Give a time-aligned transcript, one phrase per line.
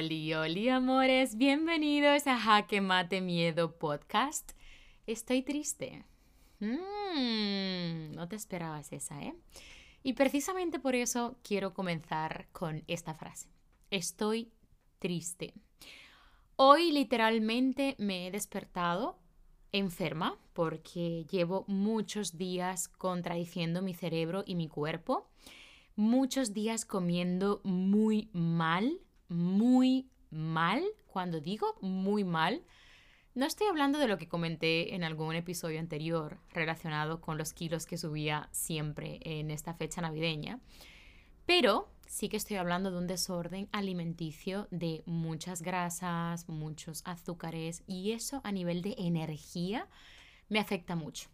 [0.00, 4.52] Oli, oli, amores, bienvenidos a Jaque Mate Miedo Podcast.
[5.06, 6.06] Estoy triste.
[6.58, 9.34] Mm, no te esperabas esa, ¿eh?
[10.02, 13.50] Y precisamente por eso quiero comenzar con esta frase.
[13.90, 14.50] Estoy
[15.00, 15.52] triste.
[16.56, 19.18] Hoy literalmente me he despertado
[19.70, 25.28] enferma porque llevo muchos días contradiciendo mi cerebro y mi cuerpo
[26.00, 28.98] muchos días comiendo muy mal,
[29.30, 30.84] muy mal.
[31.06, 32.62] Cuando digo muy mal,
[33.34, 37.86] no estoy hablando de lo que comenté en algún episodio anterior relacionado con los kilos
[37.86, 40.60] que subía siempre en esta fecha navideña,
[41.46, 48.12] pero sí que estoy hablando de un desorden alimenticio de muchas grasas, muchos azúcares y
[48.12, 49.88] eso a nivel de energía
[50.48, 51.30] me afecta mucho.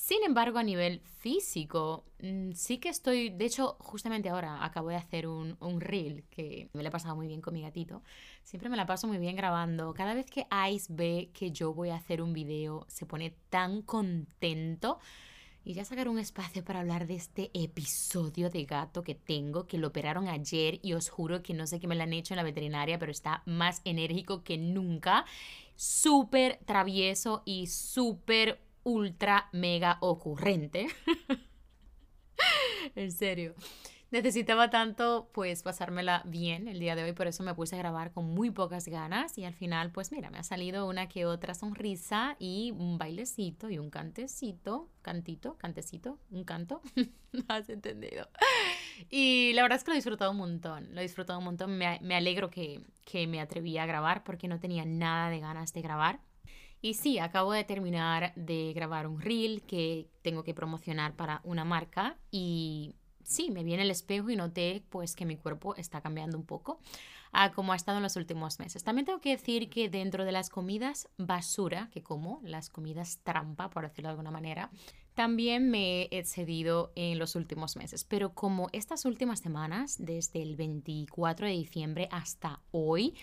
[0.00, 4.96] Sin embargo, a nivel físico, mm, sí que estoy, de hecho, justamente ahora acabo de
[4.96, 8.04] hacer un, un reel que me lo he pasado muy bien con mi gatito.
[8.44, 9.92] Siempre me la paso muy bien grabando.
[9.94, 13.82] Cada vez que Ice ve que yo voy a hacer un video, se pone tan
[13.82, 15.00] contento.
[15.64, 19.78] Y ya sacar un espacio para hablar de este episodio de gato que tengo, que
[19.78, 22.38] lo operaron ayer y os juro que no sé qué me lo han hecho en
[22.38, 25.26] la veterinaria, pero está más enérgico que nunca.
[25.74, 30.88] Súper travieso y súper ultra mega ocurrente.
[32.94, 33.54] en serio.
[34.10, 38.10] Necesitaba tanto pues pasármela bien el día de hoy, por eso me puse a grabar
[38.10, 41.52] con muy pocas ganas y al final pues mira, me ha salido una que otra
[41.52, 46.80] sonrisa y un bailecito y un cantecito, cantito, cantecito, un canto,
[47.48, 48.30] has entendido.
[49.10, 51.76] Y la verdad es que lo he disfrutado un montón, lo he disfrutado un montón,
[51.76, 55.74] me, me alegro que, que me atreví a grabar porque no tenía nada de ganas
[55.74, 56.20] de grabar.
[56.80, 61.64] Y sí, acabo de terminar de grabar un reel que tengo que promocionar para una
[61.64, 66.00] marca y sí, me vi en el espejo y noté pues que mi cuerpo está
[66.00, 66.80] cambiando un poco
[67.32, 68.84] a como ha estado en los últimos meses.
[68.84, 73.70] También tengo que decir que dentro de las comidas basura que como, las comidas trampa,
[73.70, 74.70] por decirlo de alguna manera,
[75.14, 78.04] también me he excedido en los últimos meses.
[78.04, 83.14] Pero como estas últimas semanas, desde el 24 de diciembre hasta hoy,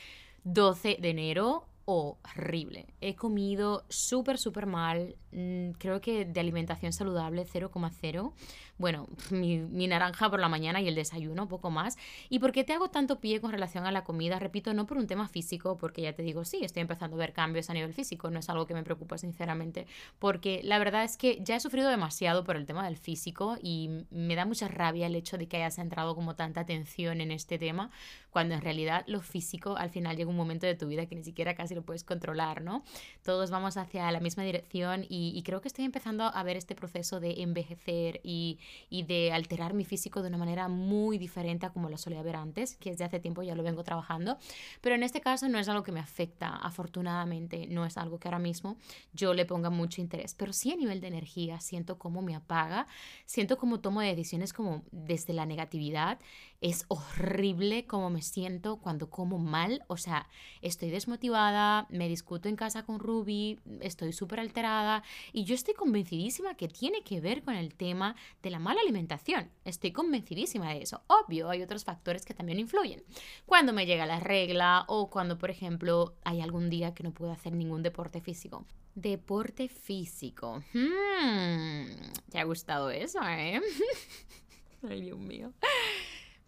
[0.44, 2.88] 12 de enero, horrible.
[3.00, 5.16] He comido súper, súper mal.
[5.32, 8.34] Mm, creo que de alimentación saludable 0,0
[8.78, 11.98] bueno, mi, naranja por la mañana y el desayuno, poco más.
[12.30, 14.40] ¿Y por qué te hago tanto pie con relación a la comida?
[14.40, 17.34] Repito, no por un tema físico, porque ya te digo, sí, estoy empezando a ver
[17.34, 19.88] cambios a nivel físico, no es algo que me preocupa sinceramente,
[20.20, 23.90] porque la verdad es que ya he sufrido demasiado por el tema del físico y
[24.10, 27.58] me da mucha rabia el hecho de que hayas entrado como tanta atención en este
[27.58, 27.92] tema,
[28.30, 31.24] cuando en realidad lo físico al final llega un momento de tu vida que ni
[31.24, 32.84] siquiera casi lo puedes controlar, ¿no?
[33.24, 37.20] Todos vamos hacia la misma dirección y, creo que estoy empezando a ver este proceso
[37.20, 38.58] de envejecer y
[38.90, 42.36] y de alterar mi físico de una manera muy diferente a como lo solía ver
[42.36, 44.38] antes, que desde hace tiempo ya lo vengo trabajando.
[44.82, 48.28] Pero en este caso no es algo que me afecta, afortunadamente, no es algo que
[48.28, 48.78] ahora mismo
[49.14, 52.88] yo le ponga mucho interés, pero sí a nivel de energía siento cómo me apaga,
[53.26, 56.20] siento cómo tomo decisiones como desde la negatividad
[56.62, 60.28] es horrible como me siento cuando como mal, o sea,
[60.62, 66.56] estoy desmotivada, me discuto en casa con Ruby, estoy súper alterada y yo estoy convencidísima
[66.56, 69.52] que tiene que ver con el tema de la mala alimentación.
[69.64, 71.02] Estoy convencidísima de eso.
[71.08, 73.04] Obvio, hay otros factores que también influyen.
[73.46, 77.32] Cuando me llega la regla o cuando, por ejemplo, hay algún día que no puedo
[77.32, 78.66] hacer ningún deporte físico.
[78.96, 80.64] Deporte físico.
[80.74, 81.86] Hmm,
[82.30, 83.62] ¿Te ha gustado eso, eh?
[84.90, 85.52] Ay, Dios mío.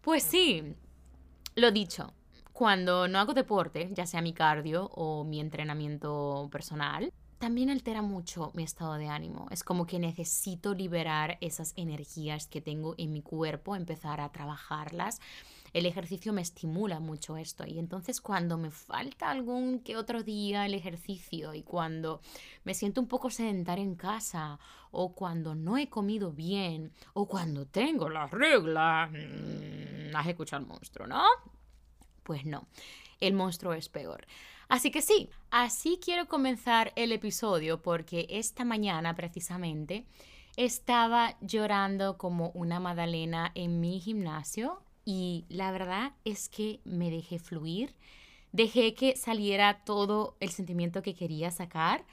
[0.07, 0.63] Pues sí,
[1.55, 2.13] lo dicho,
[2.53, 8.51] cuando no hago deporte, ya sea mi cardio o mi entrenamiento personal, también altera mucho
[8.53, 9.47] mi estado de ánimo.
[9.51, 15.19] Es como que necesito liberar esas energías que tengo en mi cuerpo, empezar a trabajarlas
[15.73, 20.65] el ejercicio me estimula mucho esto y entonces cuando me falta algún que otro día
[20.65, 22.21] el ejercicio y cuando
[22.63, 24.59] me siento un poco sedentaria en casa
[24.91, 30.67] o cuando no he comido bien o cuando tengo las reglas, mmm, has escuchado al
[30.67, 31.23] monstruo, ¿no?
[32.23, 32.67] Pues no,
[33.19, 34.25] el monstruo es peor.
[34.69, 40.05] Así que sí, así quiero comenzar el episodio porque esta mañana precisamente
[40.57, 47.39] estaba llorando como una magdalena en mi gimnasio y la verdad es que me dejé
[47.39, 47.95] fluir,
[48.51, 52.03] dejé que saliera todo el sentimiento que quería sacar.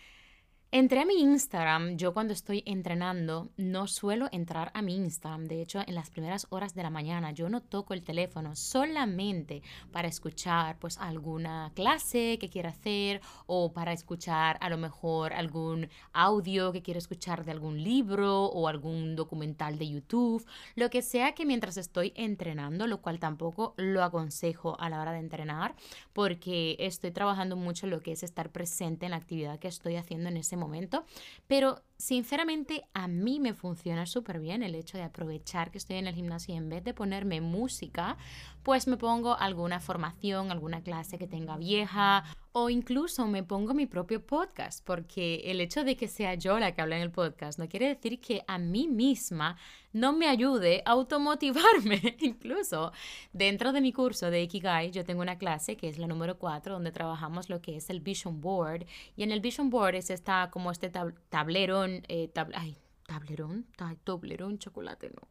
[0.76, 5.62] Entré a mi Instagram, yo cuando estoy entrenando no suelo entrar a mi Instagram, de
[5.62, 9.62] hecho en las primeras horas de la mañana yo no toco el teléfono solamente
[9.92, 15.90] para escuchar pues alguna clase que quiera hacer o para escuchar a lo mejor algún
[16.12, 20.44] audio que quiero escuchar de algún libro o algún documental de YouTube,
[20.74, 25.12] lo que sea que mientras estoy entrenando, lo cual tampoco lo aconsejo a la hora
[25.12, 25.76] de entrenar
[26.12, 30.30] porque estoy trabajando mucho lo que es estar presente en la actividad que estoy haciendo
[30.30, 31.04] en ese momento momento,
[31.46, 36.06] pero sinceramente a mí me funciona súper bien el hecho de aprovechar que estoy en
[36.06, 38.16] el gimnasio y en vez de ponerme música,
[38.62, 42.24] pues me pongo alguna formación, alguna clase que tenga vieja
[42.56, 46.72] o incluso me pongo mi propio podcast, porque el hecho de que sea yo la
[46.72, 49.56] que habla en el podcast no quiere decir que a mí misma
[49.92, 52.16] no me ayude a automotivarme.
[52.20, 52.92] incluso
[53.32, 56.74] dentro de mi curso de Ikigai, yo tengo una clase que es la número 4,
[56.74, 58.86] donde trabajamos lo que es el Vision Board.
[59.16, 63.66] Y en el Vision Board es esta, como este tablerón, eh, ay, tablerón,
[64.04, 65.26] tablerón, chocolate, no.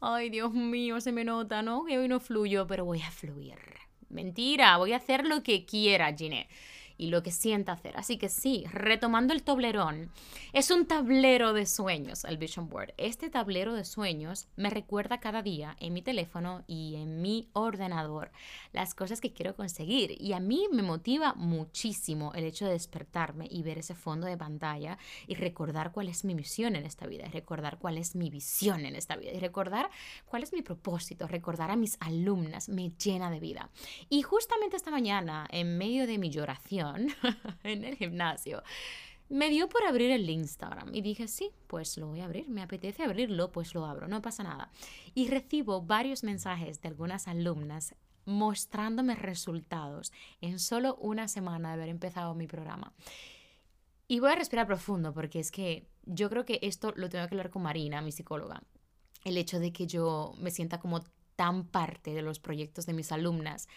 [0.00, 1.84] Ay, Dios mío, se me nota, ¿no?
[1.84, 3.58] Que hoy no fluyo, pero voy a fluir.
[4.12, 6.48] Mentira, voy a hacer lo que quiera, Ginette
[7.02, 7.96] y lo que sienta hacer.
[7.96, 10.08] Así que sí, retomando el tablerón,
[10.52, 12.94] es un tablero de sueños el Vision Board.
[12.96, 18.30] Este tablero de sueños me recuerda cada día en mi teléfono y en mi ordenador
[18.72, 20.16] las cosas que quiero conseguir.
[20.22, 24.36] Y a mí me motiva muchísimo el hecho de despertarme y ver ese fondo de
[24.36, 24.96] pantalla
[25.26, 28.84] y recordar cuál es mi misión en esta vida, y recordar cuál es mi visión
[28.86, 29.90] en esta vida y recordar
[30.26, 33.70] cuál es mi propósito, recordar a mis alumnas me llena de vida.
[34.08, 36.91] Y justamente esta mañana, en medio de mi lloración,
[37.64, 38.62] en el gimnasio,
[39.28, 42.62] me dio por abrir el Instagram y dije, sí, pues lo voy a abrir, me
[42.62, 44.70] apetece abrirlo, pues lo abro, no pasa nada.
[45.14, 47.94] Y recibo varios mensajes de algunas alumnas
[48.24, 52.92] mostrándome resultados en solo una semana de haber empezado mi programa.
[54.06, 57.34] Y voy a respirar profundo porque es que yo creo que esto lo tengo que
[57.34, 58.62] hablar con Marina, mi psicóloga.
[59.24, 61.00] El hecho de que yo me sienta como
[61.36, 63.68] tan parte de los proyectos de mis alumnas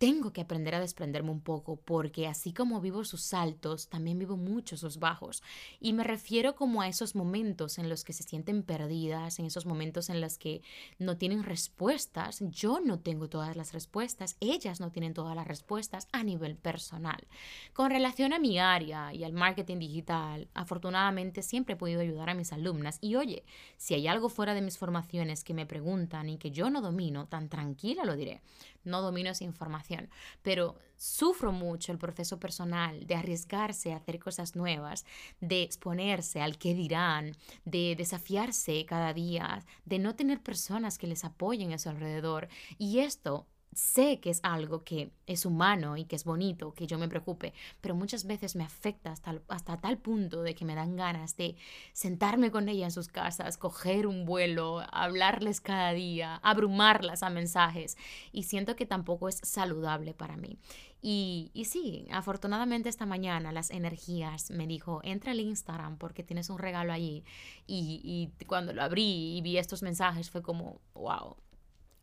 [0.00, 4.38] tengo que aprender a desprenderme un poco porque así como vivo sus saltos, también vivo
[4.38, 5.42] mucho sus bajos.
[5.78, 9.66] Y me refiero como a esos momentos en los que se sienten perdidas, en esos
[9.66, 10.62] momentos en los que
[10.98, 12.42] no tienen respuestas.
[12.48, 17.28] Yo no tengo todas las respuestas, ellas no tienen todas las respuestas a nivel personal.
[17.74, 22.34] Con relación a mi área y al marketing digital, afortunadamente siempre he podido ayudar a
[22.34, 22.96] mis alumnas.
[23.02, 23.44] Y oye,
[23.76, 27.26] si hay algo fuera de mis formaciones que me preguntan y que yo no domino,
[27.26, 28.40] tan tranquila lo diré
[28.84, 30.08] no domino esa información,
[30.42, 35.04] pero sufro mucho el proceso personal de arriesgarse a hacer cosas nuevas,
[35.40, 41.24] de exponerse al que dirán, de desafiarse cada día, de no tener personas que les
[41.24, 42.48] apoyen a su alrededor.
[42.78, 46.98] Y esto sé que es algo que es humano y que es bonito, que yo
[46.98, 50.96] me preocupe, pero muchas veces me afecta hasta, hasta tal punto de que me dan
[50.96, 51.56] ganas de
[51.92, 57.96] sentarme con ella en sus casas, coger un vuelo, hablarles cada día, abrumarlas a mensajes
[58.32, 60.58] y siento que tampoco es saludable para mí.
[61.02, 66.50] Y, y sí, afortunadamente esta mañana las energías me dijo, entra al Instagram porque tienes
[66.50, 67.24] un regalo allí.
[67.66, 68.00] Y,
[68.38, 71.36] y cuando lo abrí y vi estos mensajes fue como, wow,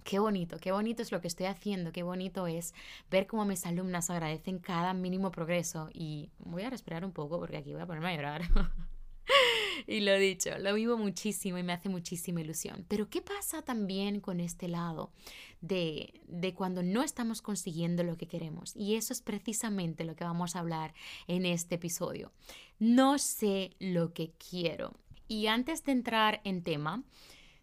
[0.07, 2.74] qué bonito, qué bonito es lo que estoy haciendo, qué bonito es
[3.12, 7.57] ver cómo mis alumnas agradecen cada mínimo progreso y voy a respirar un poco porque
[7.57, 8.42] aquí voy a ponerme a llorar.
[9.86, 12.86] y lo dicho, lo vivo muchísimo y me hace muchísima ilusión.
[12.88, 15.12] Pero ¿qué pasa también con este lado
[15.59, 18.77] de, de cuando no estamos consiguiendo lo que queremos?
[18.77, 20.94] Y eso es precisamente lo que vamos a hablar
[21.27, 22.31] en este episodio.
[22.80, 24.94] No sé lo que quiero.
[25.27, 27.03] Y antes de entrar en tema,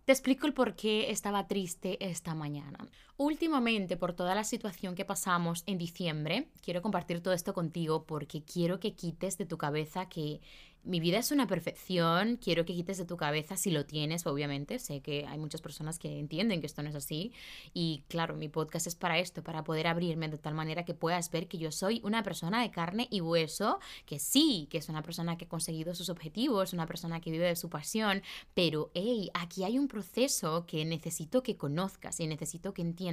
[0.04, 2.78] te explico el por qué estaba triste esta mañana.
[3.16, 8.42] Últimamente, por toda la situación que pasamos en diciembre, quiero compartir todo esto contigo porque
[8.42, 10.40] quiero que quites de tu cabeza que
[10.84, 14.78] mi vida es una perfección, quiero que quites de tu cabeza si lo tienes, obviamente.
[14.78, 17.32] Sé que hay muchas personas que entienden que esto no es así.
[17.72, 21.30] Y claro, mi podcast es para esto, para poder abrirme de tal manera que puedas
[21.30, 25.02] ver que yo soy una persona de carne y hueso, que sí, que es una
[25.02, 29.30] persona que ha conseguido sus objetivos, una persona que vive de su pasión, pero hey,
[29.32, 33.03] aquí hay un proceso que necesito que conozcas y necesito que entiendas.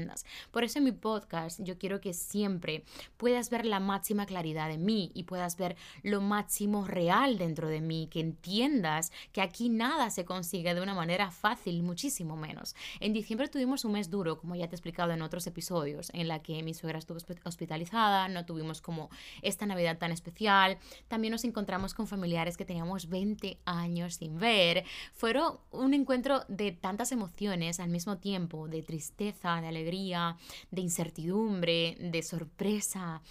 [0.52, 2.84] Por eso en mi podcast yo quiero que siempre
[3.18, 7.82] puedas ver la máxima claridad de mí y puedas ver lo máximo real dentro de
[7.82, 12.76] mí, que entiendas que aquí nada se consigue de una manera fácil, muchísimo menos.
[13.00, 16.28] En diciembre tuvimos un mes duro, como ya te he explicado en otros episodios, en
[16.28, 19.10] la que mi suegra estuvo hospitalizada, no tuvimos como
[19.42, 24.86] esta Navidad tan especial, también nos encontramos con familiares que teníamos 20 años sin ver.
[25.14, 31.98] Fueron un encuentro de tantas emociones al mismo tiempo, de tristeza, de alegría, de incertidumbre,
[32.00, 33.22] de sorpresa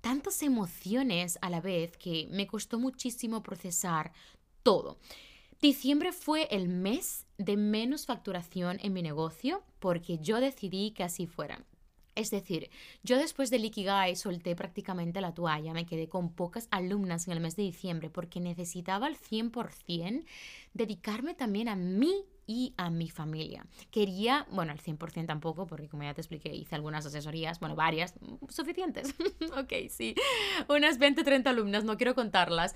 [0.00, 4.12] tantas emociones a la vez que me costó muchísimo procesar
[4.62, 4.98] todo.
[5.60, 11.26] Diciembre fue el mes de menos facturación en mi negocio porque yo decidí que así
[11.26, 11.64] fuera.
[12.14, 12.70] Es decir,
[13.02, 17.40] yo después del Ikigai solté prácticamente la toalla, me quedé con pocas alumnas en el
[17.40, 20.24] mes de diciembre porque necesitaba al 100%
[20.72, 23.66] dedicarme también a mí y a mi familia.
[23.90, 28.14] Quería, bueno, al 100% tampoco, porque como ya te expliqué, hice algunas asesorías, bueno, varias,
[28.48, 29.14] suficientes.
[29.56, 30.14] ok, sí,
[30.68, 32.74] unas 20, 30 alumnas, no quiero contarlas.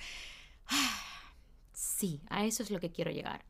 [1.73, 3.45] sí, a eso es lo que quiero llegar.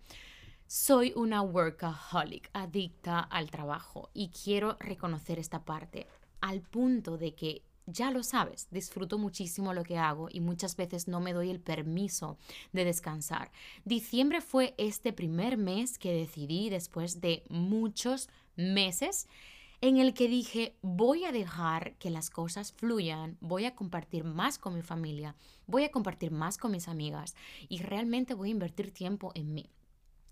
[0.66, 6.06] Soy una workaholic, adicta al trabajo y quiero reconocer esta parte
[6.40, 11.08] al punto de que ya lo sabes, disfruto muchísimo lo que hago y muchas veces
[11.08, 12.38] no me doy el permiso
[12.72, 13.50] de descansar.
[13.84, 19.28] Diciembre fue este primer mes que decidí después de muchos meses
[19.80, 24.58] en el que dije voy a dejar que las cosas fluyan, voy a compartir más
[24.58, 25.34] con mi familia,
[25.66, 27.34] voy a compartir más con mis amigas
[27.68, 29.70] y realmente voy a invertir tiempo en mí.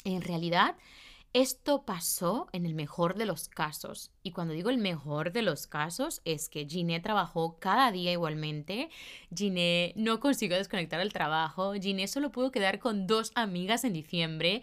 [0.05, 0.77] En realidad,
[1.33, 4.11] esto pasó en el mejor de los casos.
[4.23, 8.89] Y cuando digo el mejor de los casos, es que Giné trabajó cada día igualmente.
[9.35, 11.75] Giné no consiguió desconectar el trabajo.
[11.75, 14.63] Giné solo pudo quedar con dos amigas en diciembre.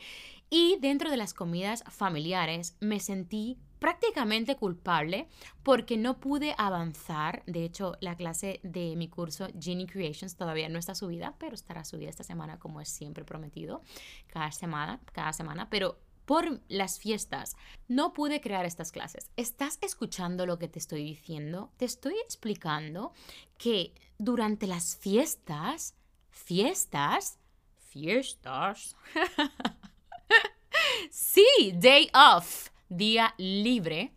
[0.49, 5.27] Y dentro de las comidas familiares me sentí prácticamente culpable
[5.63, 7.43] porque no pude avanzar.
[7.45, 11.85] De hecho, la clase de mi curso Genie Creations todavía no está subida, pero estará
[11.85, 13.83] subida esta semana como es siempre prometido,
[14.27, 17.55] cada semana, cada semana, pero por las fiestas
[17.87, 19.29] no pude crear estas clases.
[19.35, 21.71] ¿Estás escuchando lo que te estoy diciendo?
[21.77, 23.13] Te estoy explicando
[23.57, 25.95] que durante las fiestas,
[26.29, 27.39] fiestas,
[27.77, 28.95] fiestas.
[31.11, 34.13] sí, day off día libre,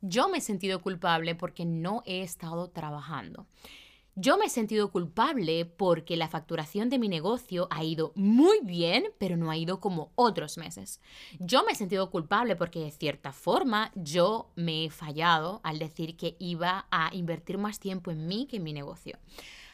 [0.00, 3.46] yo me he sentido culpable porque no he estado trabajando.
[4.14, 9.06] Yo me he sentido culpable porque la facturación de mi negocio ha ido muy bien,
[9.16, 11.00] pero no ha ido como otros meses.
[11.38, 16.18] Yo me he sentido culpable porque de cierta forma yo me he fallado al decir
[16.18, 19.18] que iba a invertir más tiempo en mí que en mi negocio.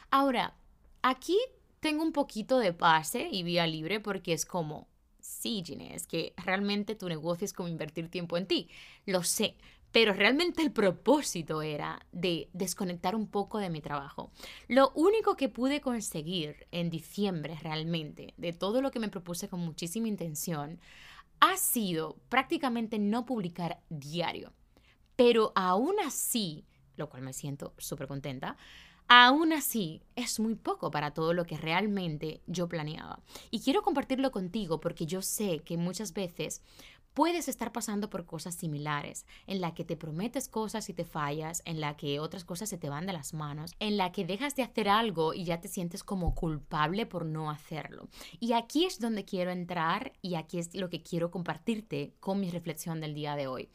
[0.09, 0.55] Ahora,
[1.01, 1.37] aquí
[1.81, 4.87] tengo un poquito de pase y vía libre porque es como,
[5.19, 8.69] sí, Ginés, que realmente tu negocio es como invertir tiempo en ti.
[9.05, 9.57] Lo sé,
[9.91, 14.31] pero realmente el propósito era de desconectar un poco de mi trabajo.
[14.67, 19.59] Lo único que pude conseguir en diciembre realmente, de todo lo que me propuse con
[19.59, 20.79] muchísima intención,
[21.39, 24.53] ha sido prácticamente no publicar diario.
[25.15, 26.65] Pero aún así,
[26.95, 28.57] lo cual me siento súper contenta,
[29.11, 33.23] Aún así, es muy poco para todo lo que realmente yo planeaba.
[33.49, 36.61] Y quiero compartirlo contigo porque yo sé que muchas veces
[37.19, 41.61] puedes estar pasando por cosas similares, en la que te prometes cosas y te fallas,
[41.65, 44.55] en la que otras cosas se te van de las manos, en la que dejas
[44.55, 48.07] de hacer algo y ya te sientes como culpable por no hacerlo.
[48.39, 52.51] Y aquí es donde quiero entrar y aquí es lo que quiero compartirte con mi
[52.51, 53.67] reflexión del día de hoy.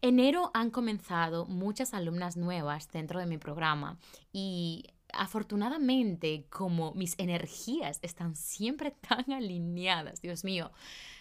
[0.00, 3.98] Enero han comenzado muchas alumnas nuevas dentro de mi programa
[4.32, 4.86] y
[5.18, 10.72] afortunadamente como mis energías están siempre tan alineadas, Dios mío,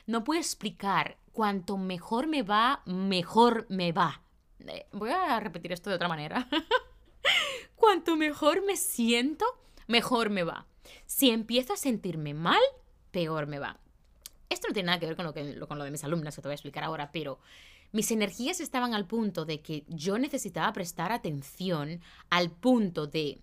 [0.05, 4.21] no puedo explicar cuanto mejor me va, mejor me va.
[4.67, 6.47] Eh, voy a repetir esto de otra manera.
[7.75, 9.45] cuanto mejor me siento,
[9.87, 10.65] mejor me va.
[11.05, 12.61] Si empiezo a sentirme mal,
[13.11, 13.79] peor me va.
[14.49, 16.41] Esto no tiene nada que ver con lo, que, con lo de mis alumnas que
[16.41, 17.39] te voy a explicar ahora, pero
[17.91, 23.39] mis energías estaban al punto de que yo necesitaba prestar atención al punto de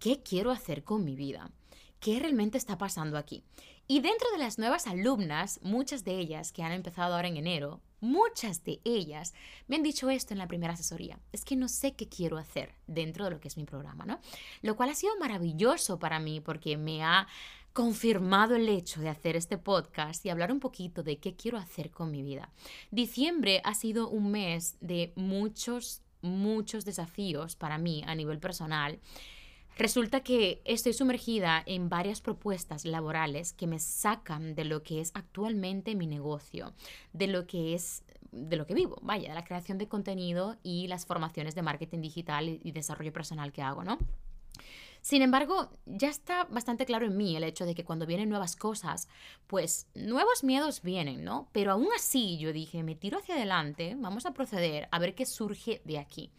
[0.00, 1.52] qué quiero hacer con mi vida,
[2.00, 3.44] qué realmente está pasando aquí.
[3.86, 7.80] Y dentro de las nuevas alumnas, muchas de ellas que han empezado ahora en enero,
[8.00, 9.34] muchas de ellas
[9.68, 11.18] me han dicho esto en la primera asesoría.
[11.32, 14.20] Es que no sé qué quiero hacer dentro de lo que es mi programa, ¿no?
[14.62, 17.26] Lo cual ha sido maravilloso para mí porque me ha
[17.72, 21.90] confirmado el hecho de hacer este podcast y hablar un poquito de qué quiero hacer
[21.90, 22.50] con mi vida.
[22.90, 29.00] Diciembre ha sido un mes de muchos, muchos desafíos para mí a nivel personal
[29.80, 35.10] Resulta que estoy sumergida en varias propuestas laborales que me sacan de lo que es
[35.14, 36.74] actualmente mi negocio,
[37.14, 40.86] de lo que es de lo que vivo, vaya, de la creación de contenido y
[40.86, 43.96] las formaciones de marketing digital y desarrollo personal que hago, ¿no?
[45.02, 48.56] Sin embargo, ya está bastante claro en mí el hecho de que cuando vienen nuevas
[48.56, 49.08] cosas,
[49.46, 51.48] pues nuevos miedos vienen, ¿no?
[51.52, 55.26] Pero aún así yo dije, me tiro hacia adelante, vamos a proceder a ver qué
[55.26, 56.30] surge de aquí.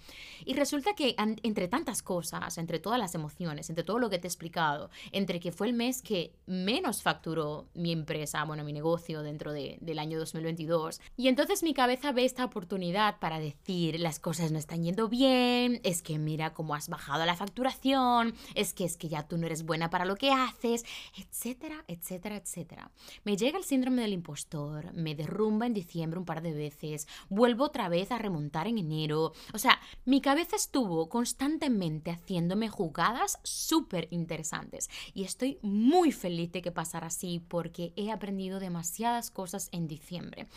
[0.46, 4.28] Y resulta que entre tantas cosas, entre todas las emociones, entre todo lo que te
[4.28, 9.24] he explicado, entre que fue el mes que menos facturó mi empresa, bueno, mi negocio
[9.24, 14.52] dentro del año 2022, y entonces mi cabeza ve esta oportunidad para decir, las cosas
[14.52, 18.98] no están yendo bien, es que mira cómo has bajado la facturación, es que es
[18.98, 20.86] que ya tú no eres buena para lo que haces,
[21.18, 22.92] etcétera, etcétera, etcétera.
[23.24, 27.66] Me llega el síndrome del impostor, me derrumba en diciembre un par de veces, vuelvo
[27.66, 29.34] otra vez a remontar en enero.
[29.54, 36.62] O sea, mi cabeza estuvo constantemente haciéndome jugadas súper interesantes y estoy muy feliz de
[36.62, 40.48] que pasara así porque he aprendido demasiadas cosas en diciembre.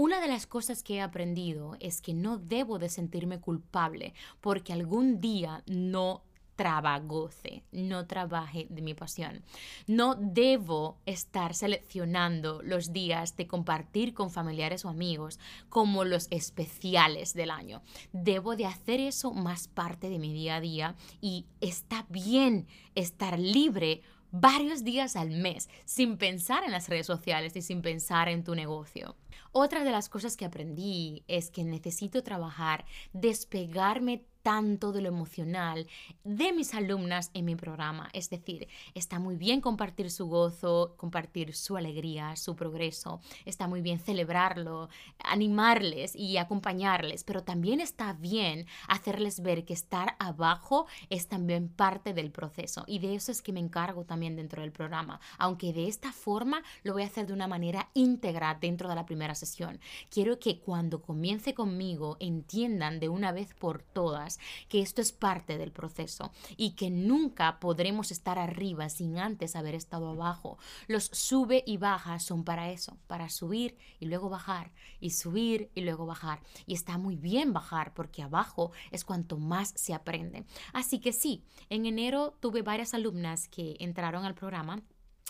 [0.00, 4.72] Una de las cosas que he aprendido es que no debo de sentirme culpable porque
[4.72, 6.22] algún día no
[6.58, 9.44] trabagoce, no trabaje de mi pasión.
[9.86, 15.38] No debo estar seleccionando los días de compartir con familiares o amigos
[15.68, 17.80] como los especiales del año.
[18.12, 23.38] Debo de hacer eso más parte de mi día a día y está bien estar
[23.38, 28.42] libre varios días al mes sin pensar en las redes sociales y sin pensar en
[28.42, 29.14] tu negocio.
[29.52, 35.86] Otra de las cosas que aprendí es que necesito trabajar, despegarme tanto de lo emocional
[36.24, 38.08] de mis alumnas en mi programa.
[38.12, 43.80] Es decir, está muy bien compartir su gozo, compartir su alegría, su progreso, está muy
[43.80, 44.88] bien celebrarlo,
[45.24, 52.14] animarles y acompañarles, pero también está bien hacerles ver que estar abajo es también parte
[52.14, 55.88] del proceso y de eso es que me encargo también dentro del programa, aunque de
[55.88, 59.80] esta forma lo voy a hacer de una manera íntegra dentro de la primera sesión.
[60.10, 64.27] Quiero que cuando comience conmigo entiendan de una vez por todas
[64.68, 69.74] que esto es parte del proceso y que nunca podremos estar arriba sin antes haber
[69.74, 70.58] estado abajo.
[70.86, 75.82] Los sube y baja son para eso, para subir y luego bajar y subir y
[75.82, 76.40] luego bajar.
[76.66, 80.44] Y está muy bien bajar porque abajo es cuanto más se aprende.
[80.72, 84.82] Así que sí, en enero tuve varias alumnas que entraron al programa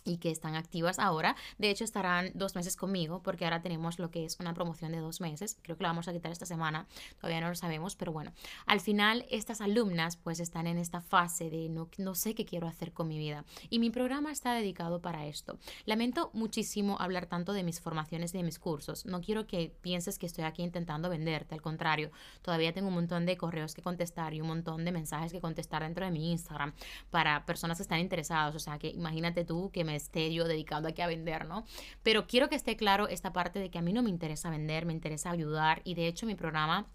[0.09, 1.37] y que están activas ahora.
[1.59, 4.99] De hecho, estarán dos meses conmigo porque ahora tenemos lo que es una promoción de
[4.99, 5.59] dos meses.
[5.63, 6.87] Creo que la vamos a quitar esta semana,
[7.21, 8.33] todavía no lo sabemos, pero bueno,
[8.67, 12.67] al final estas alumnas pues están en esta fase de no, no sé qué quiero
[12.67, 15.59] hacer con mi vida y mi programa está dedicado para esto.
[15.85, 19.05] Lamento muchísimo hablar tanto de mis formaciones y de mis cursos.
[19.05, 22.11] No quiero que pienses que estoy aquí intentando venderte, al contrario,
[22.43, 25.83] todavía tengo un montón de correos que contestar y un montón de mensajes que contestar
[25.83, 26.73] dentro de mi Instagram
[27.11, 28.55] para personas que están interesadas.
[28.55, 31.67] O sea, que imagínate tú que me esté yo dedicando aquí a vender, ¿no?
[32.03, 34.87] Pero quiero que esté claro esta parte de que a mí no me interesa vender,
[34.87, 36.87] me interesa ayudar y de hecho mi programa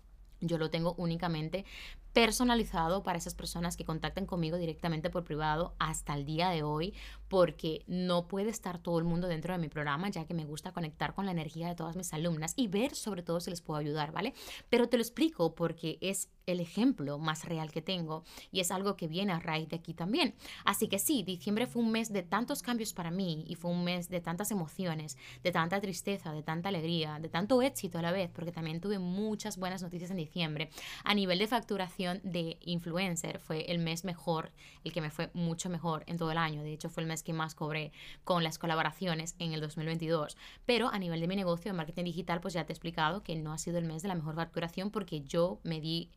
[0.43, 1.65] yo lo tengo únicamente
[2.11, 6.93] personalizado para esas personas que contactan conmigo directamente por privado hasta el día de hoy,
[7.27, 10.73] porque no puede estar todo el mundo dentro de mi programa, ya que me gusta
[10.73, 13.79] conectar con la energía de todas mis alumnas y ver sobre todo si les puedo
[13.79, 14.33] ayudar, ¿vale?
[14.69, 18.95] Pero te lo explico porque es el ejemplo más real que tengo y es algo
[18.95, 20.35] que viene a raíz de aquí también.
[20.65, 23.83] Así que sí, diciembre fue un mes de tantos cambios para mí y fue un
[23.83, 28.11] mes de tantas emociones, de tanta tristeza, de tanta alegría, de tanto éxito a la
[28.11, 30.69] vez, porque también tuve muchas buenas noticias en diciembre.
[31.03, 34.51] A nivel de facturación de influencer fue el mes mejor,
[34.83, 36.63] el que me fue mucho mejor en todo el año.
[36.63, 37.91] De hecho, fue el mes que más cobré
[38.23, 40.37] con las colaboraciones en el 2022.
[40.65, 43.35] Pero a nivel de mi negocio de marketing digital, pues ya te he explicado que
[43.35, 46.09] no ha sido el mes de la mejor facturación porque yo me di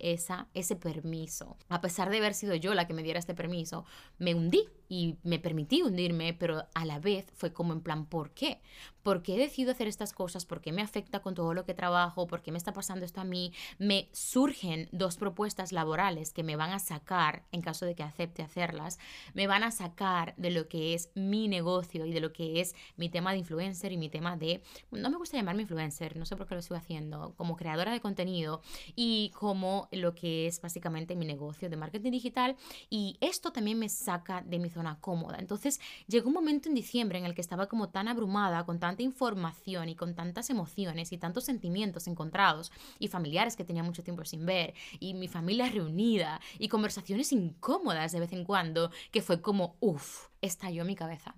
[0.55, 1.57] ese permiso.
[1.69, 3.85] A pesar de haber sido yo la que me diera este permiso,
[4.19, 8.31] me hundí y me permití hundirme, pero a la vez fue como en plan, ¿por
[8.31, 8.61] qué?
[9.03, 10.47] ¿Por qué decido hacer estas cosas?
[10.47, 12.27] ¿Por qué me afecta con todo lo que trabajo?
[12.27, 13.53] ¿Por qué me está pasando esto a mí?
[13.79, 18.43] Me surgen dos propuestas laborales que me van a sacar, en caso de que acepte
[18.43, 18.99] hacerlas,
[19.33, 22.75] me van a sacar de lo que es mi negocio y de lo que es
[22.97, 26.37] mi tema de influencer y mi tema de, no me gusta llamarme influencer, no sé
[26.37, 28.61] por qué lo estoy haciendo, como creadora de contenido
[28.95, 32.57] y como lo que es básicamente mi negocio de marketing digital.
[32.91, 35.39] Y esto también me saca de mi zona cómoda.
[35.39, 39.03] Entonces llegó un momento en diciembre en el que estaba como tan abrumada con tanta
[39.03, 44.25] información y con tantas emociones y tantos sentimientos encontrados y familiares que tenía mucho tiempo
[44.25, 49.41] sin ver y mi familia reunida y conversaciones incómodas de vez en cuando que fue
[49.41, 51.35] como, uff, estalló mi cabeza.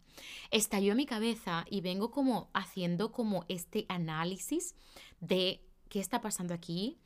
[0.50, 4.74] Estalló mi cabeza y vengo como haciendo como este análisis
[5.20, 6.98] de qué está pasando aquí,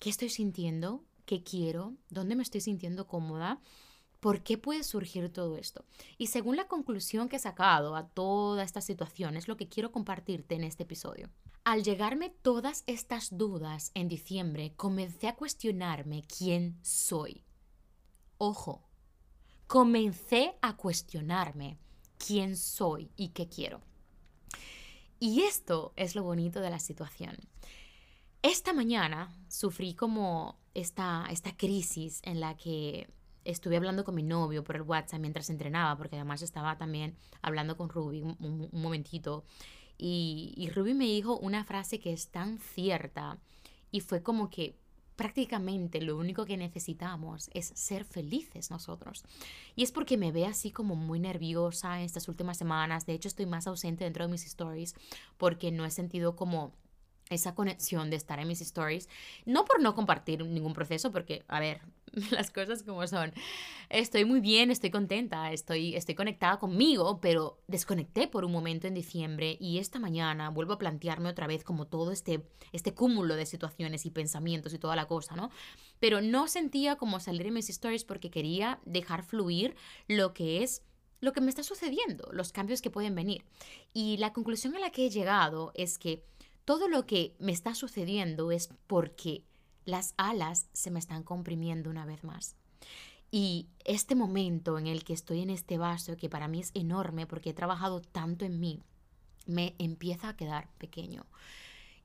[0.00, 3.60] qué estoy sintiendo, qué quiero, dónde me estoy sintiendo cómoda
[4.20, 5.84] ¿Por qué puede surgir todo esto?
[6.16, 9.92] Y según la conclusión que he sacado a toda esta situación, es lo que quiero
[9.92, 11.30] compartirte en este episodio.
[11.64, 17.44] Al llegarme todas estas dudas en diciembre, comencé a cuestionarme quién soy.
[18.38, 18.88] Ojo,
[19.66, 21.78] comencé a cuestionarme
[22.16, 23.82] quién soy y qué quiero.
[25.20, 27.36] Y esto es lo bonito de la situación.
[28.42, 33.10] Esta mañana sufrí como esta, esta crisis en la que
[33.50, 37.76] estuve hablando con mi novio por el WhatsApp mientras entrenaba, porque además estaba también hablando
[37.76, 39.44] con Ruby un, momentito.
[39.96, 43.38] Y, y Ruby me dijo una frase que es tan cierta
[43.90, 44.76] y fue como que
[45.16, 49.24] prácticamente lo único que necesitamos es ser felices nosotros.
[49.74, 53.04] Y es porque me ve así como muy nerviosa en estas últimas semanas.
[53.04, 54.94] De hecho, estoy más ausente dentro de mis stories
[55.36, 56.72] porque no he sentido como
[57.30, 59.08] esa conexión de estar en mis stories,
[59.44, 61.80] no por no compartir ningún proceso, porque, a ver,
[62.30, 63.32] las cosas como son,
[63.88, 68.94] estoy muy bien, estoy contenta, estoy, estoy conectada conmigo, pero desconecté por un momento en
[68.94, 73.46] diciembre y esta mañana vuelvo a plantearme otra vez como todo este, este cúmulo de
[73.46, 75.50] situaciones y pensamientos y toda la cosa, ¿no?
[76.00, 79.74] Pero no sentía como salir en mis stories porque quería dejar fluir
[80.06, 80.82] lo que es
[81.20, 83.44] lo que me está sucediendo, los cambios que pueden venir.
[83.92, 86.22] Y la conclusión a la que he llegado es que
[86.68, 89.42] todo lo que me está sucediendo es porque
[89.86, 92.56] las alas se me están comprimiendo una vez más.
[93.30, 97.26] Y este momento en el que estoy en este vaso, que para mí es enorme
[97.26, 98.82] porque he trabajado tanto en mí,
[99.46, 101.24] me empieza a quedar pequeño.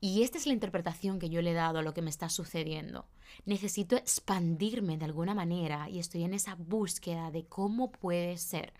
[0.00, 2.30] Y esta es la interpretación que yo le he dado a lo que me está
[2.30, 3.04] sucediendo.
[3.44, 8.72] Necesito expandirme de alguna manera y estoy en esa búsqueda de cómo puede ser.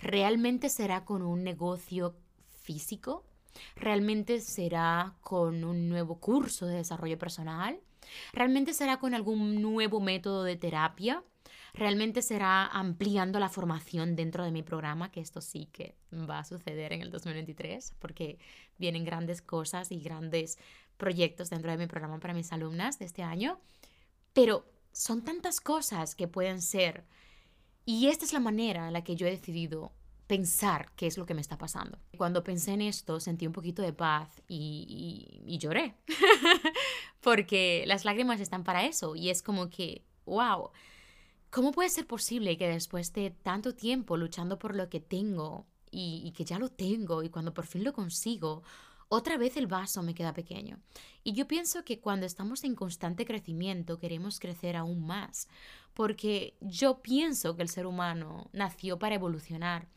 [0.00, 2.14] ¿Realmente será con un negocio
[2.60, 3.24] físico?
[3.76, 7.80] ¿Realmente será con un nuevo curso de desarrollo personal?
[8.32, 11.22] ¿Realmente será con algún nuevo método de terapia?
[11.74, 15.10] ¿Realmente será ampliando la formación dentro de mi programa?
[15.10, 18.38] Que esto sí que va a suceder en el 2023 porque
[18.78, 20.58] vienen grandes cosas y grandes
[20.96, 23.60] proyectos dentro de mi programa para mis alumnas de este año.
[24.32, 27.04] Pero son tantas cosas que pueden ser.
[27.84, 29.92] Y esta es la manera en la que yo he decidido
[30.28, 31.98] pensar qué es lo que me está pasando.
[32.16, 35.96] Cuando pensé en esto, sentí un poquito de paz y, lloré,
[37.20, 40.70] porque las lágrimas están para eso y es como que, wow,
[41.50, 46.30] ¿cómo puede ser posible que después de tanto tiempo luchando por lo que tengo y
[46.32, 48.62] que ya lo tengo y cuando por fin lo consigo,
[49.08, 50.78] otra vez el vaso me queda pequeño.
[51.24, 55.48] Y yo pienso que cuando estamos en constante crecimiento queremos crecer aún más,
[55.94, 59.88] porque yo pienso que el ser humano nació para evolucionar.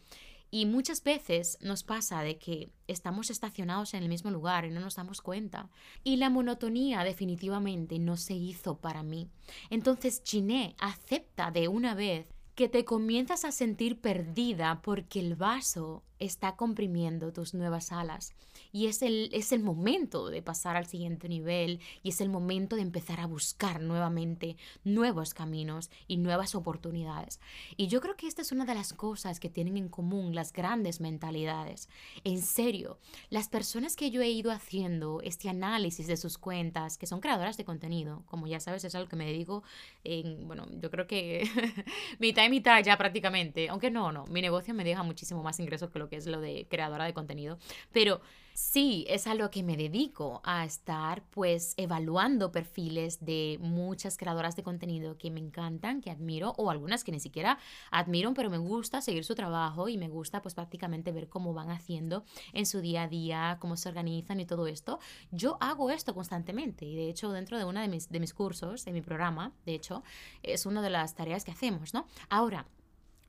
[0.54, 4.82] Y muchas veces nos pasa de que estamos estacionados en el mismo lugar y no
[4.82, 5.70] nos damos cuenta.
[6.04, 9.30] Y la monotonía definitivamente no se hizo para mí.
[9.70, 16.04] Entonces Giné acepta de una vez que te comienzas a sentir perdida porque el vaso
[16.22, 18.34] está comprimiendo tus nuevas alas
[18.72, 22.76] y es el, es el momento de pasar al siguiente nivel y es el momento
[22.76, 27.40] de empezar a buscar nuevamente nuevos caminos y nuevas oportunidades.
[27.76, 30.54] Y yo creo que esta es una de las cosas que tienen en común las
[30.54, 31.90] grandes mentalidades.
[32.24, 37.08] En serio, las personas que yo he ido haciendo este análisis de sus cuentas, que
[37.08, 39.64] son creadoras de contenido, como ya sabes, es algo que me dedico
[40.04, 41.50] en, bueno, yo creo que
[42.20, 45.90] mitad y mitad ya prácticamente, aunque no, no, mi negocio me deja muchísimo más ingresos
[45.90, 47.58] que lo que es lo de creadora de contenido,
[47.94, 48.20] pero
[48.54, 54.58] Sí, es a lo que me dedico, a estar pues evaluando perfiles de muchas creadoras
[54.58, 57.58] de contenido que me encantan, que admiro, o algunas que ni siquiera
[57.92, 61.72] admiro, pero me gusta seguir su trabajo y me gusta pues prácticamente ver cómo van
[61.72, 65.00] haciendo en su día a día, cómo se organizan y todo esto.
[65.32, 68.86] Yo hago esto constantemente y de hecho dentro de uno de mis, de mis cursos,
[68.86, 70.04] en mi programa, de hecho,
[70.44, 72.06] es una de las tareas que hacemos, ¿no?
[72.30, 72.68] Ahora,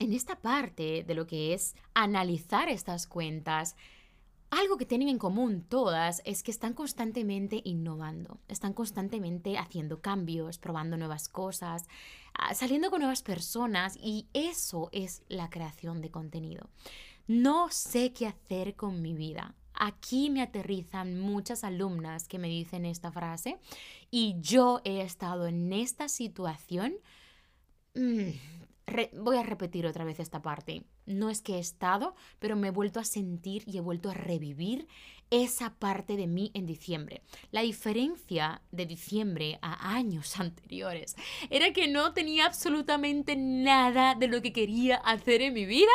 [0.03, 3.75] en esta parte de lo que es analizar estas cuentas,
[4.49, 10.59] algo que tienen en común todas es que están constantemente innovando, están constantemente haciendo cambios,
[10.59, 11.85] probando nuevas cosas,
[12.35, 16.69] ah, saliendo con nuevas personas y eso es la creación de contenido.
[17.25, 19.55] No sé qué hacer con mi vida.
[19.73, 23.57] Aquí me aterrizan muchas alumnas que me dicen esta frase
[24.11, 26.93] y yo he estado en esta situación.
[29.13, 30.83] Voy a repetir otra vez esta parte.
[31.05, 34.13] No es que he estado, pero me he vuelto a sentir y he vuelto a
[34.13, 34.87] revivir
[35.29, 37.23] esa parte de mí en diciembre.
[37.51, 41.15] La diferencia de diciembre a años anteriores
[41.49, 45.91] era que no tenía absolutamente nada de lo que quería hacer en mi vida.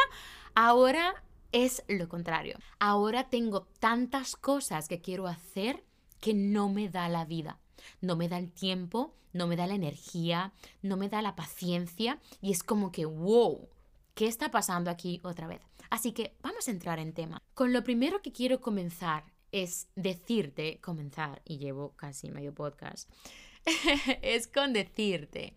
[0.54, 1.22] Ahora
[1.52, 2.58] es lo contrario.
[2.78, 5.84] Ahora tengo tantas cosas que quiero hacer
[6.20, 7.60] que no me da la vida
[8.00, 12.18] no me da el tiempo, no me da la energía, no me da la paciencia
[12.40, 13.68] y es como que, wow,
[14.14, 15.60] ¿qué está pasando aquí otra vez?
[15.90, 17.42] Así que vamos a entrar en tema.
[17.54, 23.10] Con lo primero que quiero comenzar es decirte, comenzar, y llevo casi medio podcast,
[24.22, 25.54] es con decirte,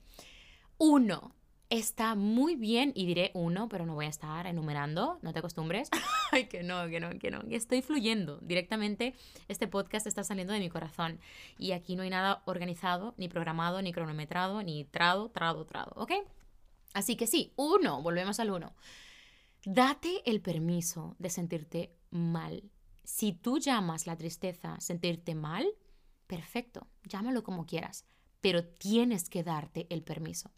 [0.78, 1.36] uno,
[1.72, 5.90] está muy bien y diré uno, pero no voy a estar enumerando, no te acostumbres.
[6.32, 7.42] Ay, que no, que no, que no.
[7.50, 9.16] Estoy fluyendo directamente.
[9.48, 11.20] Este podcast está saliendo de mi corazón
[11.58, 16.12] y aquí no hay nada organizado, ni programado, ni cronometrado, ni trado, trado, trado, ¿ok?
[16.94, 18.76] Así que sí, uno, volvemos al uno.
[19.64, 22.70] Date el permiso de sentirte mal.
[23.06, 25.66] Si tú llamas la tristeza sentirte mal,
[26.28, 28.04] perfecto, llámalo como quieras,
[28.42, 30.52] pero tienes que darte el permiso.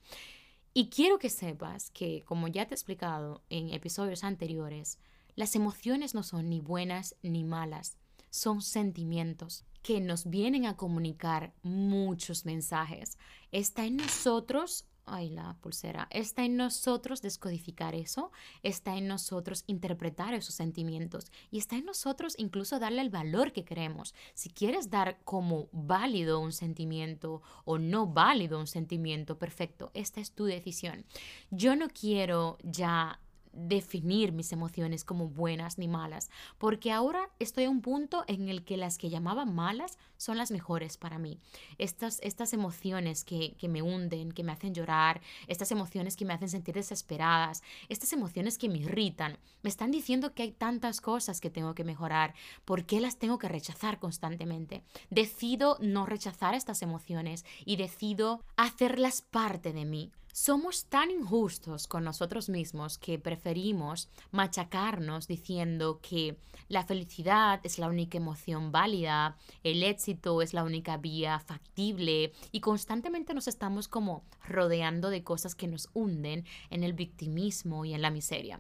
[0.74, 4.98] Y quiero que sepas que, como ya te he explicado en episodios anteriores,
[5.36, 7.98] las emociones no son ni buenas ni malas,
[8.32, 13.20] son sentimientos que nos vienen a comunicar muchos mensajes.
[13.52, 20.34] Está en nosotros ay, la pulsera, está en nosotros descodificar eso, está en nosotros interpretar
[20.34, 24.14] esos sentimientos y está en nosotros incluso darle el valor que queremos.
[24.34, 30.32] Si quieres dar como válido un sentimiento o no válido un sentimiento, perfecto, esta es
[30.32, 31.06] tu decisión.
[31.52, 33.20] Yo no quiero ya
[33.54, 38.64] definir mis emociones como buenas ni malas, porque ahora estoy a un punto en el
[38.64, 41.40] que las que llamaba malas son las mejores para mí.
[41.78, 46.34] Estas, estas emociones que, que me hunden, que me hacen llorar, estas emociones que me
[46.34, 51.40] hacen sentir desesperadas, estas emociones que me irritan, me están diciendo que hay tantas cosas
[51.40, 52.34] que tengo que mejorar,
[52.66, 54.84] ¿por qué las tengo que rechazar constantemente?
[55.10, 60.12] Decido no rechazar estas emociones y decido hacerlas parte de mí.
[60.36, 67.88] Somos tan injustos con nosotros mismos que preferimos machacarnos diciendo que la felicidad es la
[67.88, 74.24] única emoción válida, el éxito es la única vía factible y constantemente nos estamos como
[74.48, 78.60] rodeando de cosas que nos hunden en el victimismo y en la miseria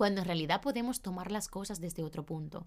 [0.00, 2.64] cuando en realidad podemos tomar las cosas desde otro punto.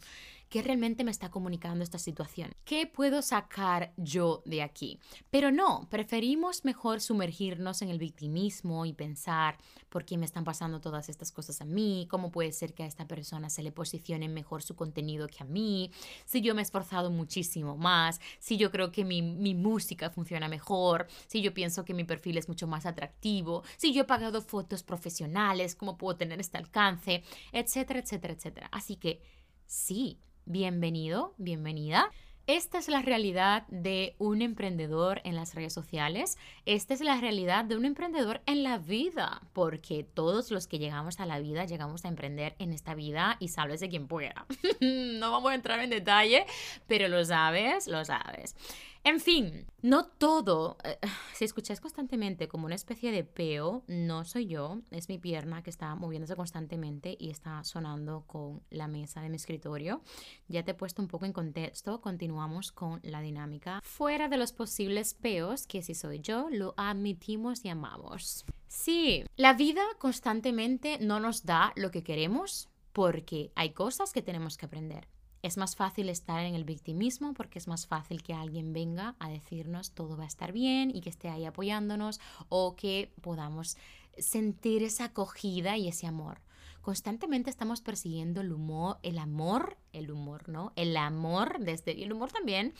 [0.49, 2.53] ¿Qué realmente me está comunicando esta situación?
[2.63, 4.99] ¿Qué puedo sacar yo de aquí?
[5.31, 9.57] Pero no, preferimos mejor sumergirnos en el victimismo y pensar
[9.89, 12.85] por qué me están pasando todas estas cosas a mí, cómo puede ser que a
[12.85, 15.89] esta persona se le posicione mejor su contenido que a mí,
[16.25, 20.47] si yo me he esforzado muchísimo más, si yo creo que mi, mi música funciona
[20.47, 24.41] mejor, si yo pienso que mi perfil es mucho más atractivo, si yo he pagado
[24.43, 28.69] fotos profesionales, cómo puedo tener este alcance, etcétera, etcétera, etcétera.
[28.71, 29.21] Así que
[29.65, 32.09] sí, bienvenido, bienvenida.
[32.45, 36.37] Esta es la realidad de un emprendedor en las redes sociales.
[36.65, 41.21] Esta es la realidad de un emprendedor en la vida, porque todos los que llegamos
[41.21, 44.45] a la vida llegamos a emprender en esta vida y sabes de quien pueda.
[44.81, 46.45] no vamos a entrar en detalle,
[46.85, 48.57] pero lo sabes, lo sabes.
[49.05, 50.97] En fin, no todo, eh,
[51.33, 55.69] si escucháis constantemente como una especie de peo, no soy yo, es mi pierna que
[55.69, 60.01] está moviéndose constantemente y está sonando con la mesa de mi escritorio.
[60.47, 63.81] Ya te he puesto un poco en contexto, continuamos con la dinámica.
[63.83, 68.45] Fuera de los posibles peos, que si soy yo, lo admitimos y amamos.
[68.69, 74.55] Sí, la vida constantemente no nos da lo que queremos porque hay cosas que tenemos
[74.55, 75.09] que aprender.
[75.43, 79.29] Es más fácil estar en el victimismo porque es más fácil que alguien venga a
[79.29, 83.75] decirnos todo va a estar bien y que esté ahí apoyándonos o que podamos
[84.17, 86.39] sentir esa acogida y ese amor.
[86.81, 90.71] Constantemente estamos persiguiendo el humor, el amor, el humor, ¿no?
[90.77, 92.73] El amor desde el humor también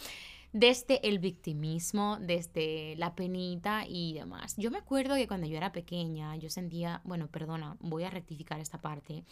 [0.54, 4.56] desde el victimismo, desde la penita y demás.
[4.56, 8.60] Yo me acuerdo que cuando yo era pequeña, yo sentía, bueno, perdona, voy a rectificar
[8.60, 9.24] esta parte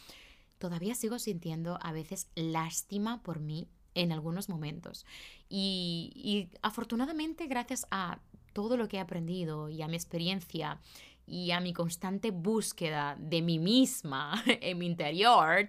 [0.62, 5.06] todavía sigo sintiendo a veces lástima por mí en algunos momentos.
[5.50, 8.20] Y, afortunadamente, gracias a
[8.54, 10.80] todo lo que he aprendido y a mi experiencia
[11.26, 15.68] y a mi constante búsqueda de mí misma en mi interior,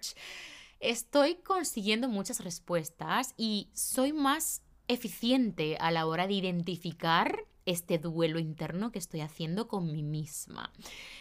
[0.78, 8.38] estoy consiguiendo muchas respuestas y soy más eficiente a la hora de identificar este duelo
[8.38, 10.72] interno que estoy haciendo con mí misma.